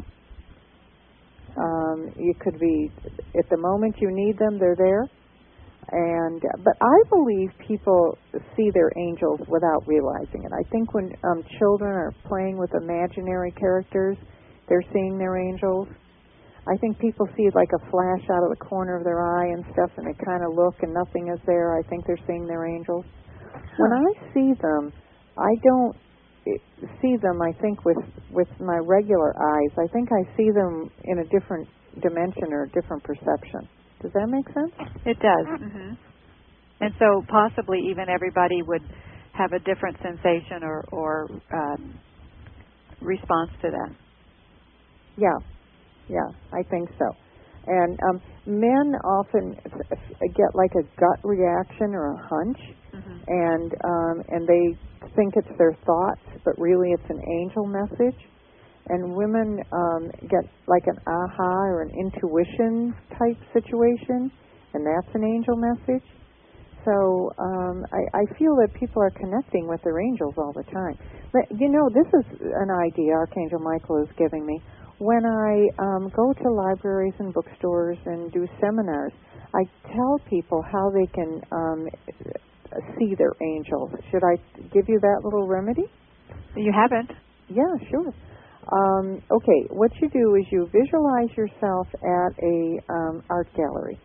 [1.56, 2.90] Um, you could be
[3.38, 5.06] at the moment you need them, they're there,
[5.90, 8.16] and but I believe people
[8.56, 10.52] see their angels without realizing it.
[10.52, 14.16] I think when um, children are playing with imaginary characters,
[14.68, 15.88] they're seeing their angels.
[16.66, 19.64] I think people see like a flash out of the corner of their eye and
[19.72, 21.76] stuff, and they kind of look and nothing is there.
[21.76, 23.04] I think they're seeing their angels.
[23.76, 24.92] When I see them,
[25.36, 25.96] I don't
[26.46, 27.42] eh, see them.
[27.42, 27.98] I think with
[28.30, 29.72] with my regular eyes.
[29.78, 31.68] I think I see them in a different
[32.00, 33.68] dimension or a different perception.
[34.04, 34.74] Does that make sense?
[35.06, 35.46] It does.
[35.48, 35.96] hmm
[36.80, 38.82] And so possibly even everybody would
[39.32, 41.98] have a different sensation or or um,
[43.00, 43.94] response to that.
[45.16, 45.38] Yeah,
[46.08, 47.06] yeah, I think so.
[47.66, 52.60] And um, men often f- f- get like a gut reaction or a hunch,
[52.92, 54.76] hmm and um, and they
[55.16, 58.20] think it's their thoughts, but really it's an angel message.
[58.88, 64.30] And women um, get like an aha or an intuition type situation,
[64.74, 66.04] and that's an angel message.
[66.84, 70.98] So um, I, I feel that people are connecting with their angels all the time.
[71.32, 74.60] But you know, this is an idea Archangel Michael is giving me.
[74.98, 79.12] When I um, go to libraries and bookstores and do seminars,
[79.54, 81.88] I tell people how they can um,
[82.98, 83.90] see their angels.
[84.10, 84.36] Should I
[84.72, 85.84] give you that little remedy?
[86.56, 87.10] You haven't.
[87.48, 88.12] Yeah, sure.
[88.72, 94.00] Um, okay, what you do is you visualize yourself at a um, art gallery,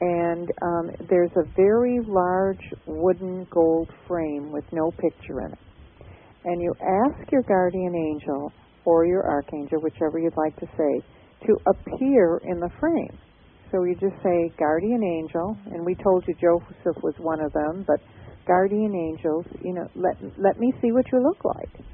[0.00, 5.58] and um, there's a very large wooden gold frame with no picture in it,
[6.44, 8.52] and you ask your guardian angel
[8.84, 13.18] or your archangel, whichever you'd like to say, to appear in the frame.
[13.72, 17.84] So you just say guardian angel, and we told you Joseph was one of them,
[17.86, 18.00] but
[18.46, 21.84] guardian angels, you know, let let me see what you look like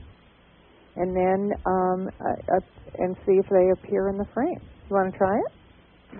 [0.97, 2.61] and then um, uh,
[2.99, 4.61] and see if they appear in the frame.
[4.89, 5.53] You want to try it?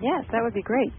[0.01, 0.91] Yes, that would be great.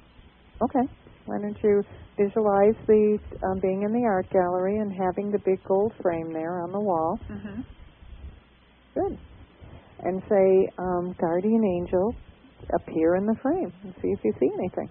[0.62, 0.88] Okay.
[1.26, 1.82] Why don't you
[2.16, 6.62] visualize the um, being in the art gallery and having the big gold frame there
[6.62, 7.18] on the wall?
[7.30, 7.60] Mm-hmm.
[8.94, 9.18] Good.
[10.00, 12.14] And say, um, guardian angel,
[12.74, 14.90] appear in the frame and see if you see anything.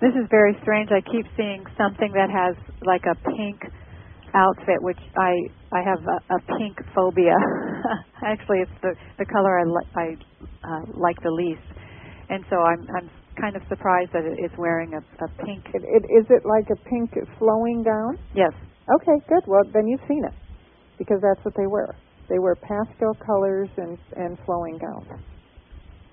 [0.00, 0.90] This is very strange.
[0.90, 3.60] I keep seeing something that has like a pink
[4.34, 5.32] outfit, which I
[5.72, 7.34] I have a, a pink phobia.
[8.24, 10.06] Actually, it's the the color I li- I
[10.66, 11.66] uh, like the least,
[12.28, 15.64] and so I'm I'm kind of surprised that it's wearing a, a pink.
[15.74, 18.18] It, it, is it like a pink flowing gown?
[18.34, 18.52] Yes.
[19.00, 19.44] Okay, good.
[19.46, 20.34] Well, then you've seen it
[20.98, 21.94] because that's what they wear.
[22.28, 25.22] They wear pastel colors and and flowing gowns.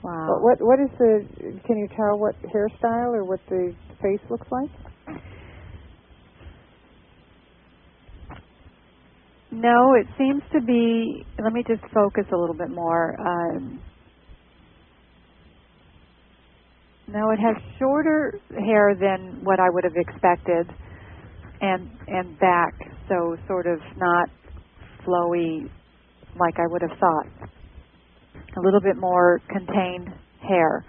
[0.03, 0.27] Wow.
[0.29, 1.61] But what what is the?
[1.65, 4.69] Can you tell what hairstyle or what the face looks like?
[9.59, 11.25] No, it seems to be.
[11.43, 13.15] Let me just focus a little bit more.
[13.19, 13.81] Um,
[17.07, 20.67] no, it has shorter hair than what I would have expected,
[21.59, 22.75] and and back,
[23.09, 24.29] so sort of not
[25.03, 25.67] flowy
[26.39, 27.49] like I would have thought.
[28.57, 30.09] A little bit more contained
[30.47, 30.85] hair.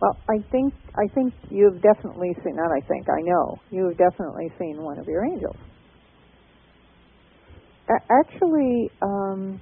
[0.00, 2.56] Well, I think I think you've definitely seen.
[2.56, 5.56] Not I think I know you have definitely seen one of your angels.
[7.88, 9.60] Actually, um,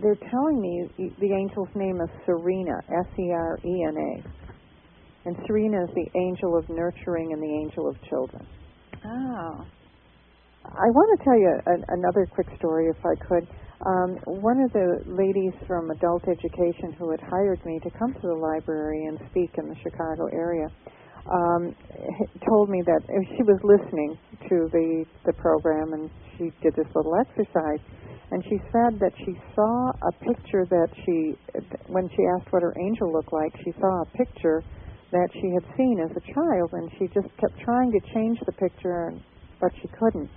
[0.00, 0.88] they're telling me
[1.18, 4.22] the angel's name is Serena, S-E-R-E-N-A,
[5.26, 8.46] and Serena is the angel of nurturing and the angel of children.
[9.04, 9.66] Oh.
[10.64, 13.46] I want to tell you a, another quick story, if I could.
[13.84, 18.20] Um, one of the ladies from adult education who had hired me to come to
[18.20, 20.68] the library and speak in the Chicago area
[21.32, 21.74] um,
[22.48, 23.02] told me that
[23.36, 27.80] she was listening to the the program and she did this little exercise.
[28.30, 31.34] And she said that she saw a picture that she
[31.86, 34.62] when she asked what her angel looked like she saw a picture
[35.12, 38.52] that she had seen as a child and she just kept trying to change the
[38.52, 39.14] picture
[39.60, 40.30] but she couldn't.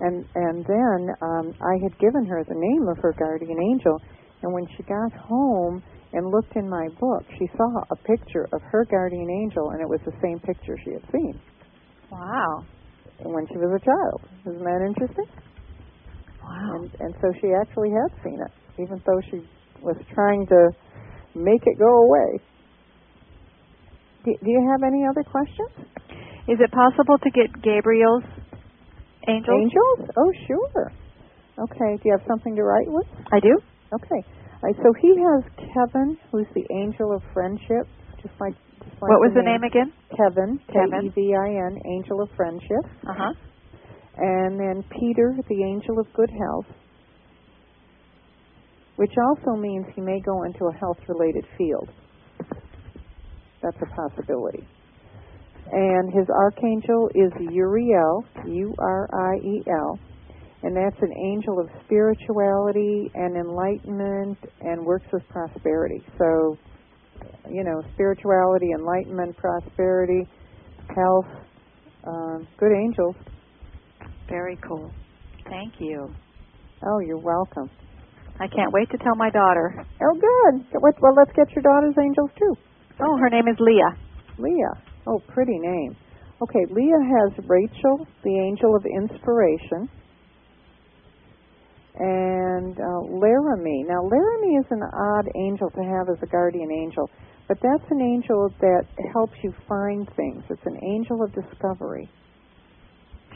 [0.00, 4.00] And and then um I had given her the name of her guardian angel.
[4.42, 5.82] And when she got home
[6.14, 9.88] and looked in my book, she saw a picture of her guardian angel, and it
[9.88, 11.34] was the same picture she had seen.
[12.10, 12.64] Wow.
[13.18, 14.22] When she was a child.
[14.46, 15.26] Isn't that interesting?
[16.42, 16.78] Wow.
[16.78, 19.42] And, and so she actually had seen it, even though she
[19.82, 20.70] was trying to
[21.34, 22.38] make it go away.
[24.24, 25.90] Do, do you have any other questions?
[26.46, 28.24] Is it possible to get Gabriel's
[29.26, 29.66] angels?
[29.66, 30.10] Angels?
[30.16, 30.92] Oh, sure.
[31.58, 31.96] Okay.
[31.98, 33.06] Do you have something to write with?
[33.32, 33.58] I do.
[33.92, 34.22] Okay.
[34.64, 37.84] Right, so he has Kevin, who's the angel of friendship,
[38.22, 38.54] just like.
[38.78, 39.92] Just like what was the name, name again?
[40.16, 41.12] Kevin, Kevin.
[41.12, 42.84] K E V I N, angel of friendship.
[43.06, 43.34] Uh huh.
[44.16, 46.64] And then Peter, the angel of good health,
[48.96, 51.90] which also means he may go into a health-related field.
[53.62, 54.66] That's a possibility.
[55.72, 59.98] And his archangel is Uriel, U R I E L
[60.64, 66.02] and that's an angel of spirituality and enlightenment and works with prosperity.
[66.18, 66.56] So,
[67.50, 70.26] you know, spirituality, enlightenment, prosperity,
[70.88, 71.26] health,
[72.06, 73.14] um, good angels.
[74.26, 74.90] Very cool.
[75.50, 76.08] Thank you.
[76.82, 77.68] Oh, you're welcome.
[78.40, 79.84] I can't wait to tell my daughter.
[80.00, 80.66] Oh, good.
[80.80, 82.54] Well, let's get your daughter's angels too.
[83.00, 83.98] Oh, her name is Leah.
[84.38, 84.80] Leah.
[85.06, 85.94] Oh, pretty name.
[86.40, 89.90] Okay, Leah has Rachel, the angel of inspiration
[91.96, 93.84] and uh, Laramie.
[93.88, 97.08] Now, Laramie is an odd angel to have as a guardian angel,
[97.48, 100.42] but that's an angel that helps you find things.
[100.50, 102.08] It's an angel of discovery.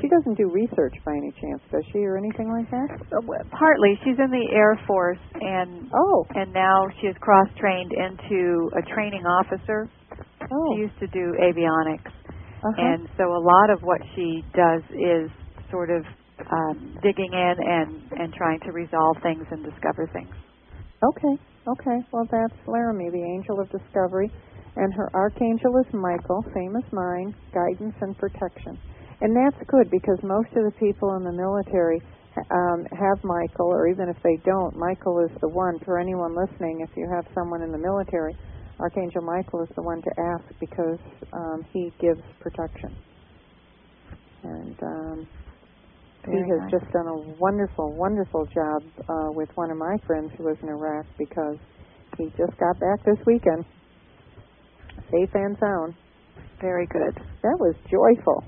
[0.01, 2.89] she doesn't do research by any chance, does she, or anything like that?
[3.15, 7.93] Uh, Partly, she's in the Air Force, and Oh, and now she is cross trained
[7.93, 9.89] into a training officer.
[10.51, 12.75] oh, She used to do avionics, uh-huh.
[12.79, 15.31] and so a lot of what she does is
[15.71, 16.03] sort of
[16.51, 20.35] um, digging in and and trying to resolve things and discover things.
[21.03, 21.35] Okay,
[21.67, 21.99] okay.
[22.13, 24.31] Well, that's Laramie, the angel of discovery,
[24.77, 28.79] and her archangel is Michael, same as mine, guidance and protection.
[29.21, 32.01] And that's good because most of the people in the military
[32.51, 35.79] um, have Michael, or even if they don't, Michael is the one.
[35.85, 38.37] For anyone listening, if you have someone in the military,
[38.79, 40.99] Archangel Michael is the one to ask because
[41.33, 42.95] um, he gives protection.
[44.45, 45.29] And um,
[46.31, 46.81] he has nice.
[46.81, 50.69] just done a wonderful, wonderful job uh, with one of my friends who was in
[50.69, 51.57] Iraq because
[52.17, 53.65] he just got back this weekend,
[55.11, 55.95] safe and sound.
[56.61, 57.15] Very good.
[57.43, 58.45] That was joyful.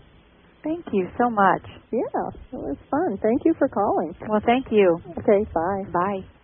[0.62, 1.64] Thank you so much.
[1.90, 3.16] Yeah, it was fun.
[3.22, 4.14] Thank you for calling.
[4.28, 5.00] Well, thank you.
[5.18, 5.84] Okay, bye.
[5.92, 6.39] Bye.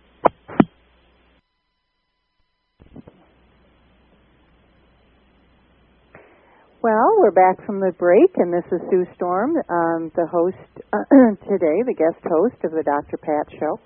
[6.87, 10.55] Well, we're back from the break, and this is Sue Storm, um, the host
[11.43, 13.17] today, the guest host of the Dr.
[13.17, 13.77] Pat Show.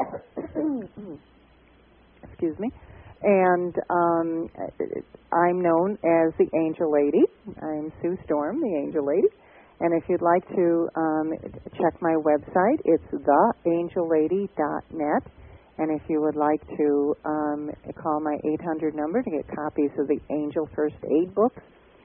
[2.24, 2.72] Excuse me.
[3.22, 4.50] And um,
[5.30, 7.22] I'm known as the Angel Lady.
[7.62, 9.28] I'm Sue Storm, the Angel Lady.
[9.78, 11.34] And if you'd like to um,
[11.80, 15.22] check my website, it's theangellady.net.
[15.78, 17.70] And if you would like to um,
[18.02, 21.62] call my 800 number to get copies of the Angel First Aid books,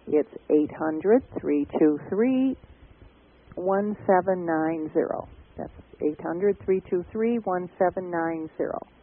[0.07, 2.57] it's 800 323
[3.55, 5.29] 1790.
[5.57, 5.71] That's
[6.01, 8.99] 800 323 1790.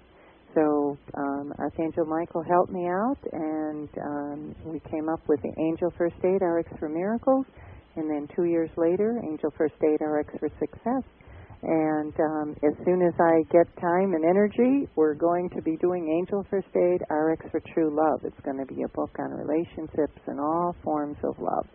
[0.54, 5.92] So um, Archangel Michael helped me out, and um, we came up with the Angel
[5.96, 7.46] First Aid RX for Miracles,
[7.96, 11.04] and then two years later, Angel First Aid RX for Success.
[11.64, 16.08] And um, as soon as I get time and energy, we're going to be doing
[16.08, 18.20] Angel First Aid RX for True Love.
[18.24, 21.66] It's going to be a book on relationships and all forms of love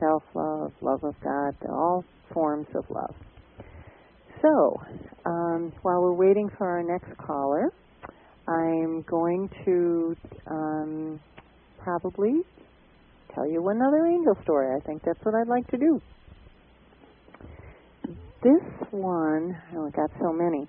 [0.00, 3.14] self love, love of God, all forms of love.
[4.42, 4.80] So,
[5.26, 7.72] um, while we're waiting for our next caller,
[8.48, 11.20] I'm going to um,
[11.82, 12.40] probably
[13.34, 14.74] tell you another angel story.
[14.74, 16.00] I think that's what I'd like to do.
[18.42, 20.66] This one, oh, I got so many.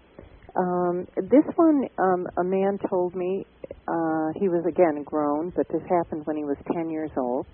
[0.57, 3.45] Um, this one, um, a man told me
[3.87, 7.45] uh, he was again grown, but this happened when he was 10 years old,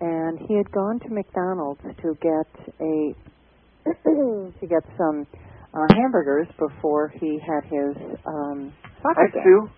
[0.00, 3.14] and he had gone to McDonald's to get a
[4.04, 5.26] to get some
[5.72, 7.96] uh, hamburgers before he had his
[8.26, 8.72] um,
[9.02, 9.42] soccer Hi.
[9.44, 9.68] Sue.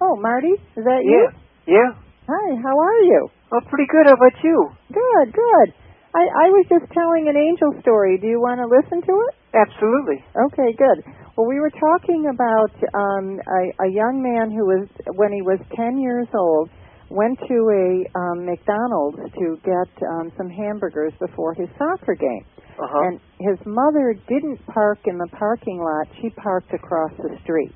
[0.00, 1.10] Oh, Marty, is that Yeah.
[1.10, 1.28] you?
[1.66, 1.90] Yeah.
[2.28, 3.28] Hi, how are you?
[3.52, 4.06] Oh, pretty good.
[4.06, 4.70] How about you?
[4.92, 5.68] Good, good.
[6.14, 8.18] I, I was just telling an angel story.
[8.18, 9.34] Do you want to listen to it?
[9.54, 10.24] Absolutely.
[10.46, 11.02] Okay, good.
[11.36, 14.86] Well, we were talking about um, a, a young man who was,
[15.16, 16.70] when he was 10 years old,
[17.10, 22.44] went to a um, McDonald's to get um, some hamburgers before his soccer game.
[22.78, 23.06] Uh huh.
[23.06, 27.70] And his mother didn't park in the parking lot; she parked across the street.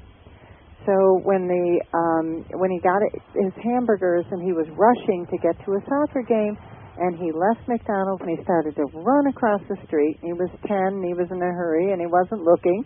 [0.87, 3.03] So when the um, when he got
[3.35, 6.57] his hamburgers and he was rushing to get to a soccer game,
[6.99, 10.18] and he left McDonald's and he started to run across the street.
[10.22, 12.85] He was ten, and he was in a hurry, and he wasn't looking.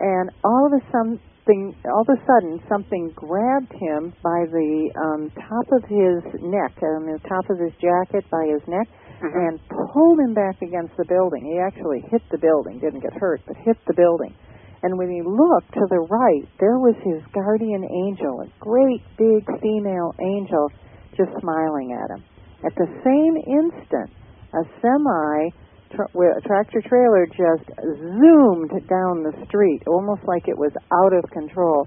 [0.00, 5.30] And all of a something, all of a sudden, something grabbed him by the um,
[5.34, 8.88] top of his neck, on the top of his jacket, by his neck,
[9.20, 9.36] Mhm.
[9.36, 9.60] and
[9.92, 11.44] pulled him back against the building.
[11.44, 14.34] He actually hit the building, didn't get hurt, but hit the building.
[14.82, 19.44] And when he looked to the right, there was his guardian angel, a great big
[19.60, 20.72] female angel,
[21.16, 22.24] just smiling at him.
[22.64, 24.08] At the same instant,
[24.56, 25.50] a semi
[25.92, 31.28] tra- a tractor trailer just zoomed down the street, almost like it was out of
[31.30, 31.86] control.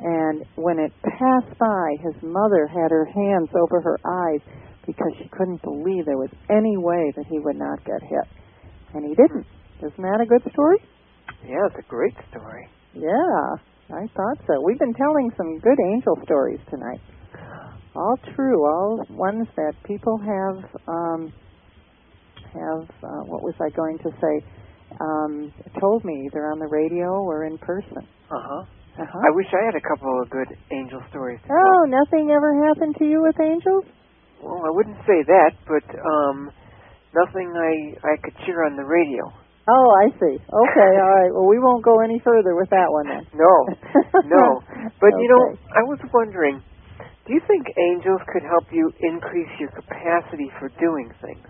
[0.00, 4.40] And when it passed by, his mother had her hands over her eyes
[4.86, 8.26] because she couldn't believe there was any way that he would not get hit.
[8.94, 9.46] And he didn't.
[9.78, 10.78] Isn't that a good story?
[11.44, 12.68] Yeah, it's a great story.
[12.94, 13.56] Yeah,
[13.90, 14.60] I thought so.
[14.64, 17.00] We've been telling some good angel stories tonight.
[17.94, 21.32] All true, all ones that people have um
[22.54, 24.46] have uh, what was I going to say?
[25.00, 27.98] Um told me either on the radio or in person.
[28.30, 28.64] Uh huh.
[28.92, 29.18] Uh-huh.
[29.24, 31.40] I wish I had a couple of good angel stories.
[31.46, 33.84] To Oh, nothing ever happened to you with angels?
[33.84, 34.52] tell.
[34.52, 36.50] Well, I wouldn't say that, but um,
[37.14, 39.32] nothing I I could hear on the radio.
[39.68, 40.36] Oh, I see.
[40.42, 41.30] Okay, all right.
[41.30, 43.24] Well, we won't go any further with that one then.
[43.34, 43.54] No,
[44.26, 44.46] no.
[45.00, 46.62] But you know, I was wondering,
[47.26, 51.46] do you think angels could help you increase your capacity for doing things?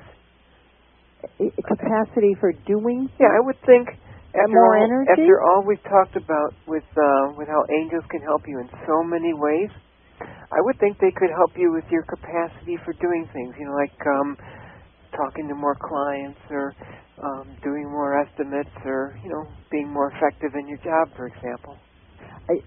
[1.69, 3.89] Capacity for doing Yeah, I would think
[4.35, 5.11] after more all, energy?
[5.23, 9.03] after all we've talked about with uh, with how angels can help you in so
[9.05, 9.71] many ways,
[10.21, 13.55] I would think they could help you with your capacity for doing things.
[13.59, 14.37] You know, like um,
[15.17, 16.75] talking to more clients or
[17.23, 21.77] um, doing more estimates or you know being more effective in your job, for example.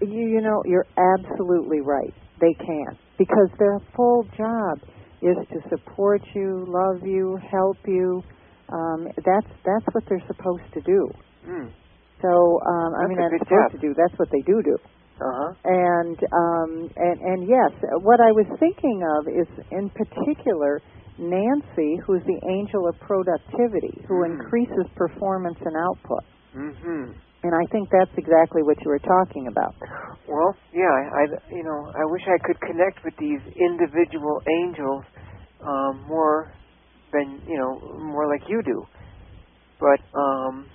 [0.02, 4.78] You you know you're absolutely right they can because their full job
[5.22, 8.22] is to support you love you help you
[8.72, 11.08] um that's that's what they're supposed to do
[11.44, 11.68] Hmm.
[12.20, 12.28] so
[12.66, 13.80] um i That's mean a that's supposed job.
[13.80, 14.76] to do that's what they do do
[15.16, 15.50] Uh huh.
[15.64, 17.72] and um and and yes
[18.04, 20.82] what i was thinking of is in particular
[21.18, 24.36] nancy who's the angel of productivity who Mm.
[24.36, 27.12] increases performance and output Mm-hmm.
[27.44, 29.74] and i think that's exactly what you were talking about
[30.28, 35.04] Well, yeah, I, I you know I wish I could connect with these individual angels
[35.62, 36.50] um, more
[37.14, 37.72] than you know
[38.12, 38.84] more like you do,
[39.78, 40.66] but um,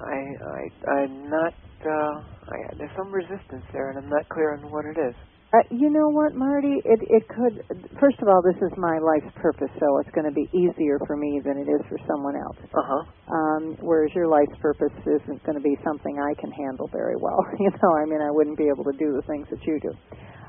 [0.00, 0.18] I
[0.58, 1.54] I I'm not.
[1.84, 5.14] Uh, I, there's some resistance there, and I'm not clear on what it is.
[5.54, 6.74] Uh, you know what, Marty?
[6.84, 7.62] It it could.
[8.00, 11.16] First of all, this is my life's purpose, so it's going to be easier for
[11.16, 12.58] me than it is for someone else.
[12.74, 13.02] Uh huh.
[13.30, 17.38] Um, whereas your life's purpose isn't going to be something I can handle very well.
[17.60, 19.92] You know, I mean, I wouldn't be able to do the things that you do.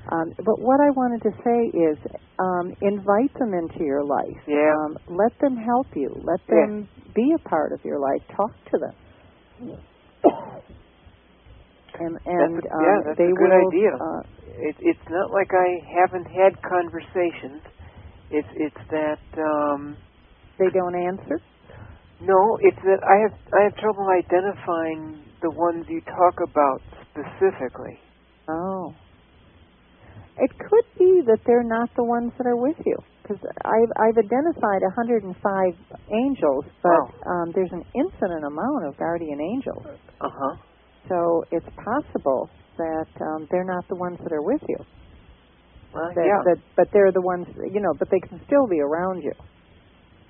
[0.10, 1.98] Um, but what I wanted to say is,
[2.40, 4.42] um, invite them into your life.
[4.48, 4.74] Yeah.
[4.74, 6.10] Um, let them help you.
[6.24, 6.66] Let Yeah.
[6.66, 8.22] them be a part of your life.
[8.36, 9.78] Talk to them.
[12.00, 13.68] And and That's a- um, yeah, that's a they good will.
[13.68, 13.92] idea.
[13.98, 14.22] Uh,
[14.58, 15.70] It, it's not like I
[16.02, 17.62] haven't had conversations.
[18.32, 19.96] It's it's that um,
[20.60, 21.38] they don't answer.
[22.22, 26.82] No, it's that I have I have trouble identifying the ones you talk about
[27.14, 28.00] specifically.
[28.50, 28.94] Oh.
[30.40, 32.96] It could be that they're not the ones that are with you.
[33.24, 35.34] Because I've, I've identified 105
[36.14, 37.10] angels, but Wow.
[37.26, 39.84] um, there's an infinite amount of guardian angels.
[40.22, 40.56] Uh huh.
[41.10, 44.78] So it's possible that um, they're not the ones that are with you.
[45.94, 46.42] Well, That, yeah.
[46.46, 49.32] that, but they're the ones, you know, but they can still be around you.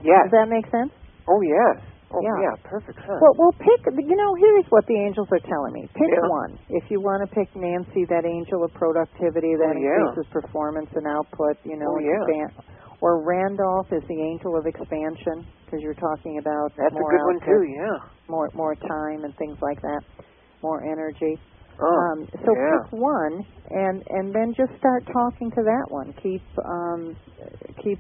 [0.02, 0.30] yes.
[0.30, 0.92] Does that make sense?
[1.28, 1.84] oh yes.
[2.14, 2.40] Oh Yeah.
[2.40, 2.56] yeah.
[2.64, 3.20] Perfect sense.
[3.20, 3.84] Well, well, pick.
[3.92, 5.90] You know, here's what the angels are telling me.
[5.92, 6.30] Pick Yeah.
[6.30, 6.56] one.
[6.70, 10.08] If you want to pick Nancy, that angel of productivity that Oh, yeah.
[10.08, 11.58] increases performance and output.
[11.66, 12.16] You know, Oh, yeah.
[12.24, 12.64] expand.
[13.02, 17.26] Or Randolph is the angel of expansion because you're talking about That's a more good
[17.28, 17.62] one too.
[17.76, 17.98] Yeah.
[18.30, 20.02] more more time and things like that,
[20.62, 21.40] more energy.
[21.80, 21.86] Oh.
[21.86, 22.82] um, so yeah.
[22.82, 26.14] pick one and and then just start talking to that one.
[26.24, 27.16] Keep um,
[27.84, 28.00] keep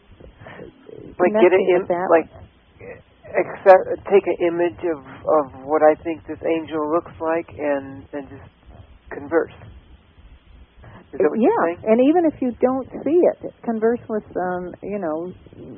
[1.19, 2.29] like get an that like
[3.37, 8.29] accept take an image of of what I think this angel looks like and and
[8.29, 8.49] just
[9.11, 9.53] converse.
[11.13, 14.99] Is that what yeah, and even if you don't see it, converse with um, you
[14.99, 15.31] know,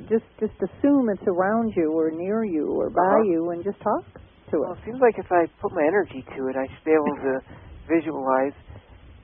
[0.09, 3.23] just just assume it's around you or near you or by Uh-huh.
[3.23, 4.05] you, and just talk
[4.51, 4.79] to Well, it.
[4.79, 7.33] it seems like if I put my energy to it, I should be able to
[7.89, 8.53] visualize.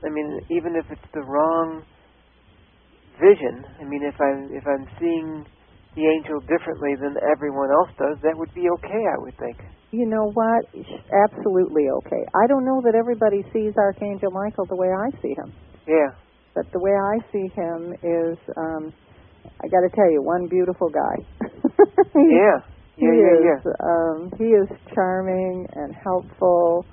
[0.06, 1.84] I mean, even if it's the wrong
[3.20, 3.64] vision.
[3.80, 5.46] I mean, if I'm if I'm seeing
[5.96, 9.04] the angel differently than everyone else does, that would be okay.
[9.08, 9.58] I would think.
[9.92, 10.66] You know what?
[10.76, 12.24] Absolutely okay.
[12.36, 15.54] I don't know that everybody sees Archangel Michael the way I see him,
[15.88, 16.12] Yeah.
[16.54, 18.92] but the way I see him is, um,
[19.64, 21.24] I got to tell you, one beautiful guy.
[22.16, 22.60] Yeah.
[22.98, 23.14] He Yeah.
[23.14, 23.38] Yeah.
[23.40, 23.72] is Yeah.
[23.84, 26.86] um he is charming and helpful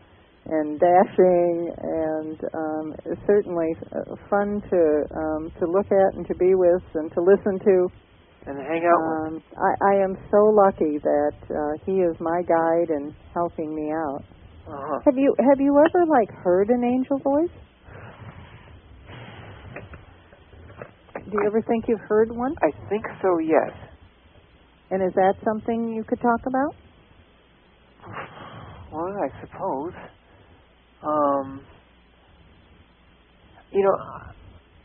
[0.47, 2.95] and dashing and um
[3.27, 7.59] certainly uh, fun to um to look at and to be with and to listen
[7.61, 7.87] to
[8.47, 9.19] And hang out with.
[9.39, 13.93] um i i am so lucky that uh he is my guide and helping me
[13.93, 14.25] out
[14.67, 14.99] Uh-huh.
[15.05, 17.55] have you have you ever like heard an angel voice
[21.15, 23.39] do you ever think you've heard one I think so.
[23.39, 23.71] Yes.
[24.93, 26.75] And is that something you could talk about
[28.93, 29.95] Well, I suppose.
[31.03, 31.65] Um,
[33.73, 33.97] you know,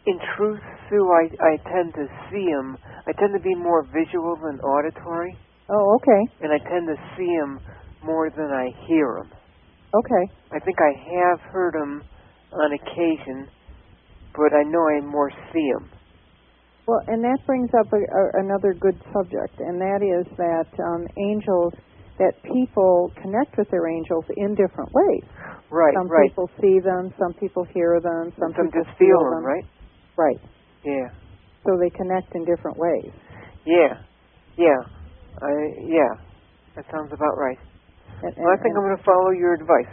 [0.06, 2.78] in truth, Sue, I I tend to see him.
[3.06, 5.38] I tend to be more visual than auditory,
[5.70, 7.60] oh okay and I tend to see him
[8.04, 9.30] more than I hear him.
[9.94, 10.24] okay
[10.56, 12.02] I think I have heard him
[12.54, 13.50] on occasion,
[14.34, 15.90] but I know I more see him.
[16.88, 21.04] Well, and that brings up a, a, another good subject, and that is that um,
[21.20, 21.76] angels
[22.18, 25.28] that people connect with their angels in different ways.
[25.70, 26.32] Right, some right.
[26.32, 29.52] people see them, some people hear them, some, Some people just feel them, them.
[29.52, 29.66] right?
[30.16, 30.40] Right.
[30.88, 31.12] Yeah.
[31.68, 33.12] So they connect in different ways.
[33.68, 34.00] Yeah.
[34.56, 34.80] Yeah.
[35.44, 35.52] I
[35.84, 36.14] yeah.
[36.80, 37.60] That sounds about right.
[38.24, 39.92] And, Well, I think I'm going to follow your advice.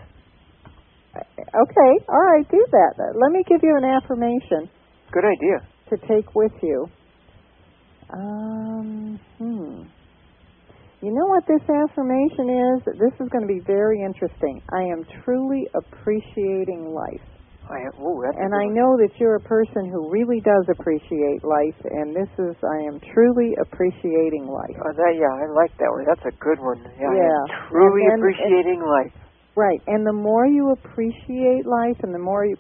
[1.19, 2.95] Okay, all right, do that.
[3.19, 4.71] Let me give you an affirmation
[5.13, 5.74] Good idea.
[5.91, 6.87] To take with you.
[8.11, 9.83] Um, hmm.
[11.03, 12.97] You know what this affirmation is?
[12.99, 14.63] This is going to be very interesting.
[14.73, 17.21] I am truly appreciating life.
[17.65, 21.41] I have, oh, that's And I know that you're a person who really does appreciate
[21.45, 24.77] life, and this is, I am truly appreciating life.
[24.85, 26.05] Oh, that yeah, I like that one.
[26.05, 26.85] That's a good one.
[27.01, 27.09] Yeah.
[27.09, 27.69] Am Yeah.
[27.73, 29.13] truly And then- appreciating life.
[29.57, 32.57] Right, and the more you appreciate life and the more you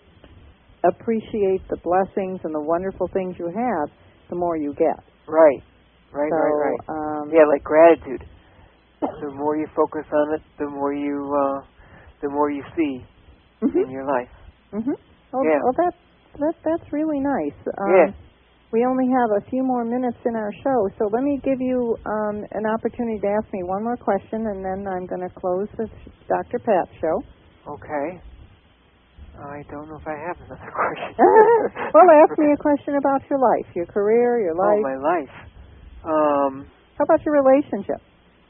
[0.88, 3.90] appreciate the blessings and the wonderful things you have,
[4.30, 5.00] the more you get.
[5.26, 5.62] Right.
[6.12, 6.30] Right.
[6.30, 6.70] so, right.
[6.70, 6.80] Right.
[6.88, 8.24] Um, Yeah, like gratitude.
[9.00, 11.60] The more you focus on it, the more you uh
[12.22, 13.04] the more you see
[13.62, 14.30] mhm, in your life.
[14.72, 14.94] mhm.
[15.34, 15.60] Oh, Yeah.
[15.62, 15.94] well, that
[16.38, 17.58] that that's really nice.
[17.78, 18.12] Um, Yeah.
[18.72, 21.96] We only have a few more minutes in our show, so let me give you
[22.06, 25.68] um, an opportunity to ask me one more question, and then I'm going to close
[25.78, 25.86] the
[26.26, 26.58] Dr.
[26.58, 27.22] Pat show.
[27.68, 28.20] Okay.
[29.38, 31.14] I don't know if I have another question.
[31.94, 34.78] well, ask me a question about your life, your career, your life.
[34.78, 35.34] Oh, my life.
[36.04, 36.66] Um.
[36.98, 37.98] How about your relationship?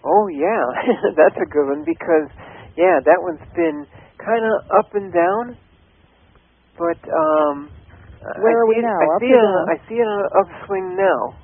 [0.04, 0.64] Oh yeah,
[1.16, 2.28] that's a good one because
[2.76, 3.86] yeah, that one's been
[4.18, 5.56] kind of up and down,
[6.76, 7.70] but um.
[8.40, 9.68] Where I are we it- now, I up see down?
[9.68, 11.36] I see it on an upswing now.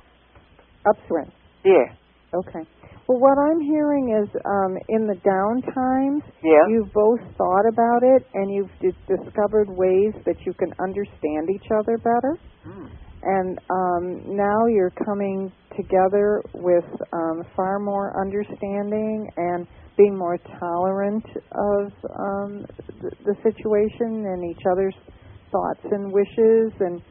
[0.85, 1.31] Upswing.
[1.63, 1.93] Yeah.
[2.33, 2.65] Okay.
[3.11, 6.63] Well, what I'm hearing is um, in the down times, Yeah.
[6.69, 11.67] you've both thought about it and you've d- discovered ways that you can understand each
[11.77, 12.37] other better.
[12.63, 12.85] Hmm.
[13.23, 21.25] And um, now you're coming together with um, far more understanding and being more tolerant
[21.51, 22.65] of um,
[23.01, 24.95] the, the situation and each other's
[25.51, 26.71] thoughts and wishes.
[26.79, 27.01] And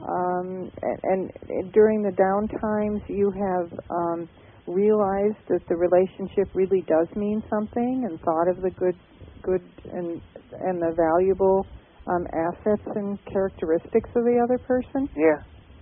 [0.00, 4.26] um, and, and during the down times, you have um,
[4.66, 8.96] realized that the relationship really does mean something, and thought of the good,
[9.42, 10.20] good and
[10.60, 11.66] and the valuable
[12.06, 15.08] um, assets and characteristics of the other person.
[15.16, 15.38] Yeah.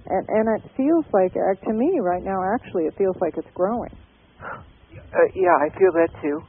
[0.07, 3.51] And and it feels like, uh, to me right now, actually, it feels like it's
[3.55, 3.93] growing.
[4.41, 6.41] Uh, yeah, I feel that too.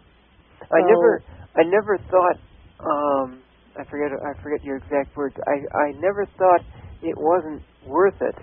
[0.71, 1.23] I never,
[1.55, 2.37] I never thought.
[2.79, 3.41] Um,
[3.77, 4.11] I forget.
[4.11, 5.35] I forget your exact words.
[5.47, 6.61] I, I never thought
[7.01, 8.35] it wasn't worth it.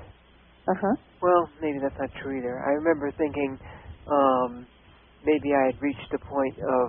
[0.68, 0.97] Uh huh.
[1.23, 2.62] Well, maybe that's not true either.
[2.64, 3.59] I remember thinking
[4.11, 4.67] um,
[5.25, 6.89] maybe I had reached a point of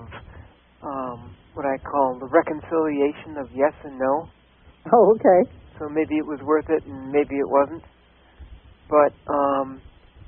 [0.84, 4.30] um, what I call the reconciliation of yes and no.
[4.94, 5.52] Oh, okay.
[5.80, 7.84] So maybe it was worth it, and maybe it wasn't.
[8.90, 9.82] But um,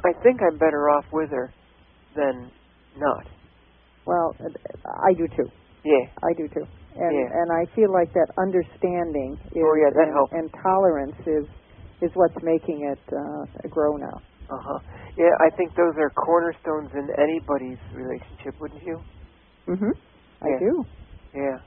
[0.05, 1.51] I think I'm better off with her
[2.15, 2.51] than
[2.97, 3.25] not.
[4.05, 5.49] Well, uh, I do too.
[5.85, 6.05] Yeah.
[6.23, 6.65] I do too.
[6.97, 7.29] And Yeah.
[7.39, 10.33] and I feel like that understanding is Oh, yeah, that and, helps.
[10.33, 11.45] and tolerance is
[12.01, 14.17] is what's making it uh, grow now.
[14.49, 14.79] Uh huh.
[15.17, 18.99] Yeah, I think those are cornerstones in anybody's relationship, wouldn't you?
[19.67, 19.91] Mhm.
[20.41, 20.85] I do.
[21.35, 21.59] Yeah.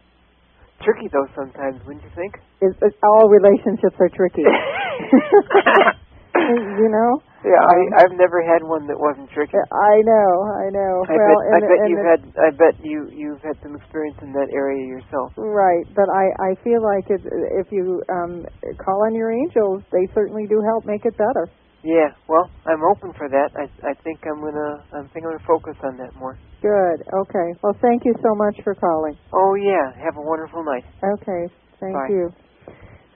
[0.83, 2.35] Tricky though sometimes, wouldn't you think?
[2.61, 4.43] Is, is all relationships are tricky.
[6.35, 7.23] you know.
[7.43, 9.59] Yeah, I I've never had one that wasn't tricky.
[9.59, 10.31] I know.
[10.47, 10.95] I know.
[11.11, 13.75] I well, bet, and, I bet and you've had I bet you you've had some
[13.75, 15.35] experience in that area yourself.
[15.35, 17.23] Right, but I I feel like it,
[17.59, 18.47] if you um
[18.79, 21.51] call on your angels, they certainly do help make it better.
[21.83, 23.51] Yeah, well, I'm open for that.
[23.59, 26.39] I I think I'm gonna I think I'm gonna focus on that more.
[26.63, 27.03] Good.
[27.11, 27.49] Okay.
[27.63, 29.19] Well, thank you so much for calling.
[29.35, 30.87] Oh yeah, have a wonderful night.
[31.03, 31.51] Okay.
[31.81, 32.09] Thank Bye.
[32.09, 32.31] you.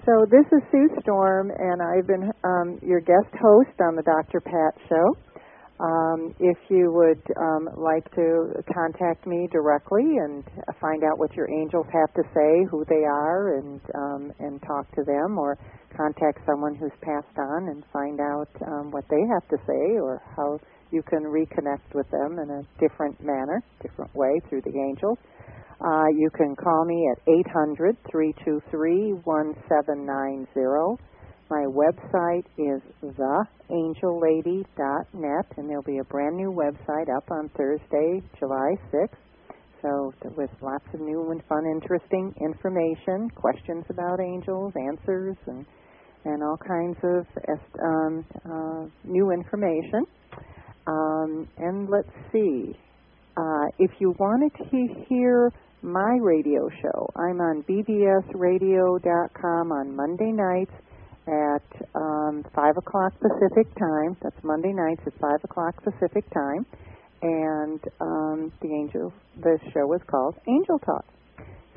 [0.07, 4.39] So this is Sue Storm, and I've been um, your guest host on the Dr.
[4.39, 5.19] Pat Show.
[5.83, 10.45] Um, if you would um, like to contact me directly and
[10.81, 14.87] find out what your angels have to say, who they are, and um, and talk
[14.95, 15.59] to them, or
[15.97, 20.23] contact someone who's passed on and find out um, what they have to say, or
[20.37, 20.57] how
[20.93, 25.19] you can reconnect with them in a different manner, different way through the angels.
[25.81, 31.03] Uh, you can call me at 800 323 1790.
[31.49, 38.75] My website is theangellady.net, and there'll be a brand new website up on Thursday, July
[38.93, 39.15] 6th.
[39.83, 45.67] So, with lots of new and fun, interesting information, questions about angels, answers, and
[46.25, 47.27] and all kinds of
[47.81, 50.07] um, uh, new information.
[50.87, 52.77] Um, and let's see.
[53.37, 55.53] Uh, if you wanted to hear
[55.87, 60.73] my radio show, I'm on bbsradio.com on Monday nights
[61.29, 61.63] at
[61.95, 64.17] um, 5 o'clock Pacific time.
[64.21, 66.67] That's Monday nights at 5 o'clock Pacific time.
[67.23, 69.13] and um, the angel.
[69.41, 71.05] The show is called Angel Talk.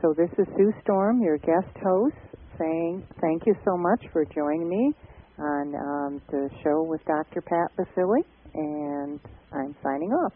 [0.01, 2.15] So this is Sue Storm, your guest host,
[2.57, 4.93] saying thank you so much for joining me
[5.37, 7.41] on um, the show with Dr.
[7.41, 9.19] Pat Baccili, and
[9.53, 10.33] I'm signing off.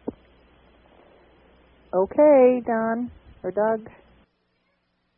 [1.94, 3.12] Okay, Don
[3.52, 3.90] Doug.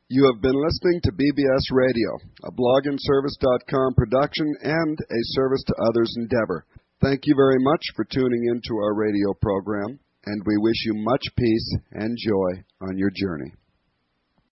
[0.08, 2.10] You have been listening to BBS Radio,
[2.44, 6.66] a blogandservice.com production and a service to others endeavor.
[7.02, 11.24] Thank you very much for tuning into our radio program, and we wish you much
[11.38, 13.52] peace and joy on your journey.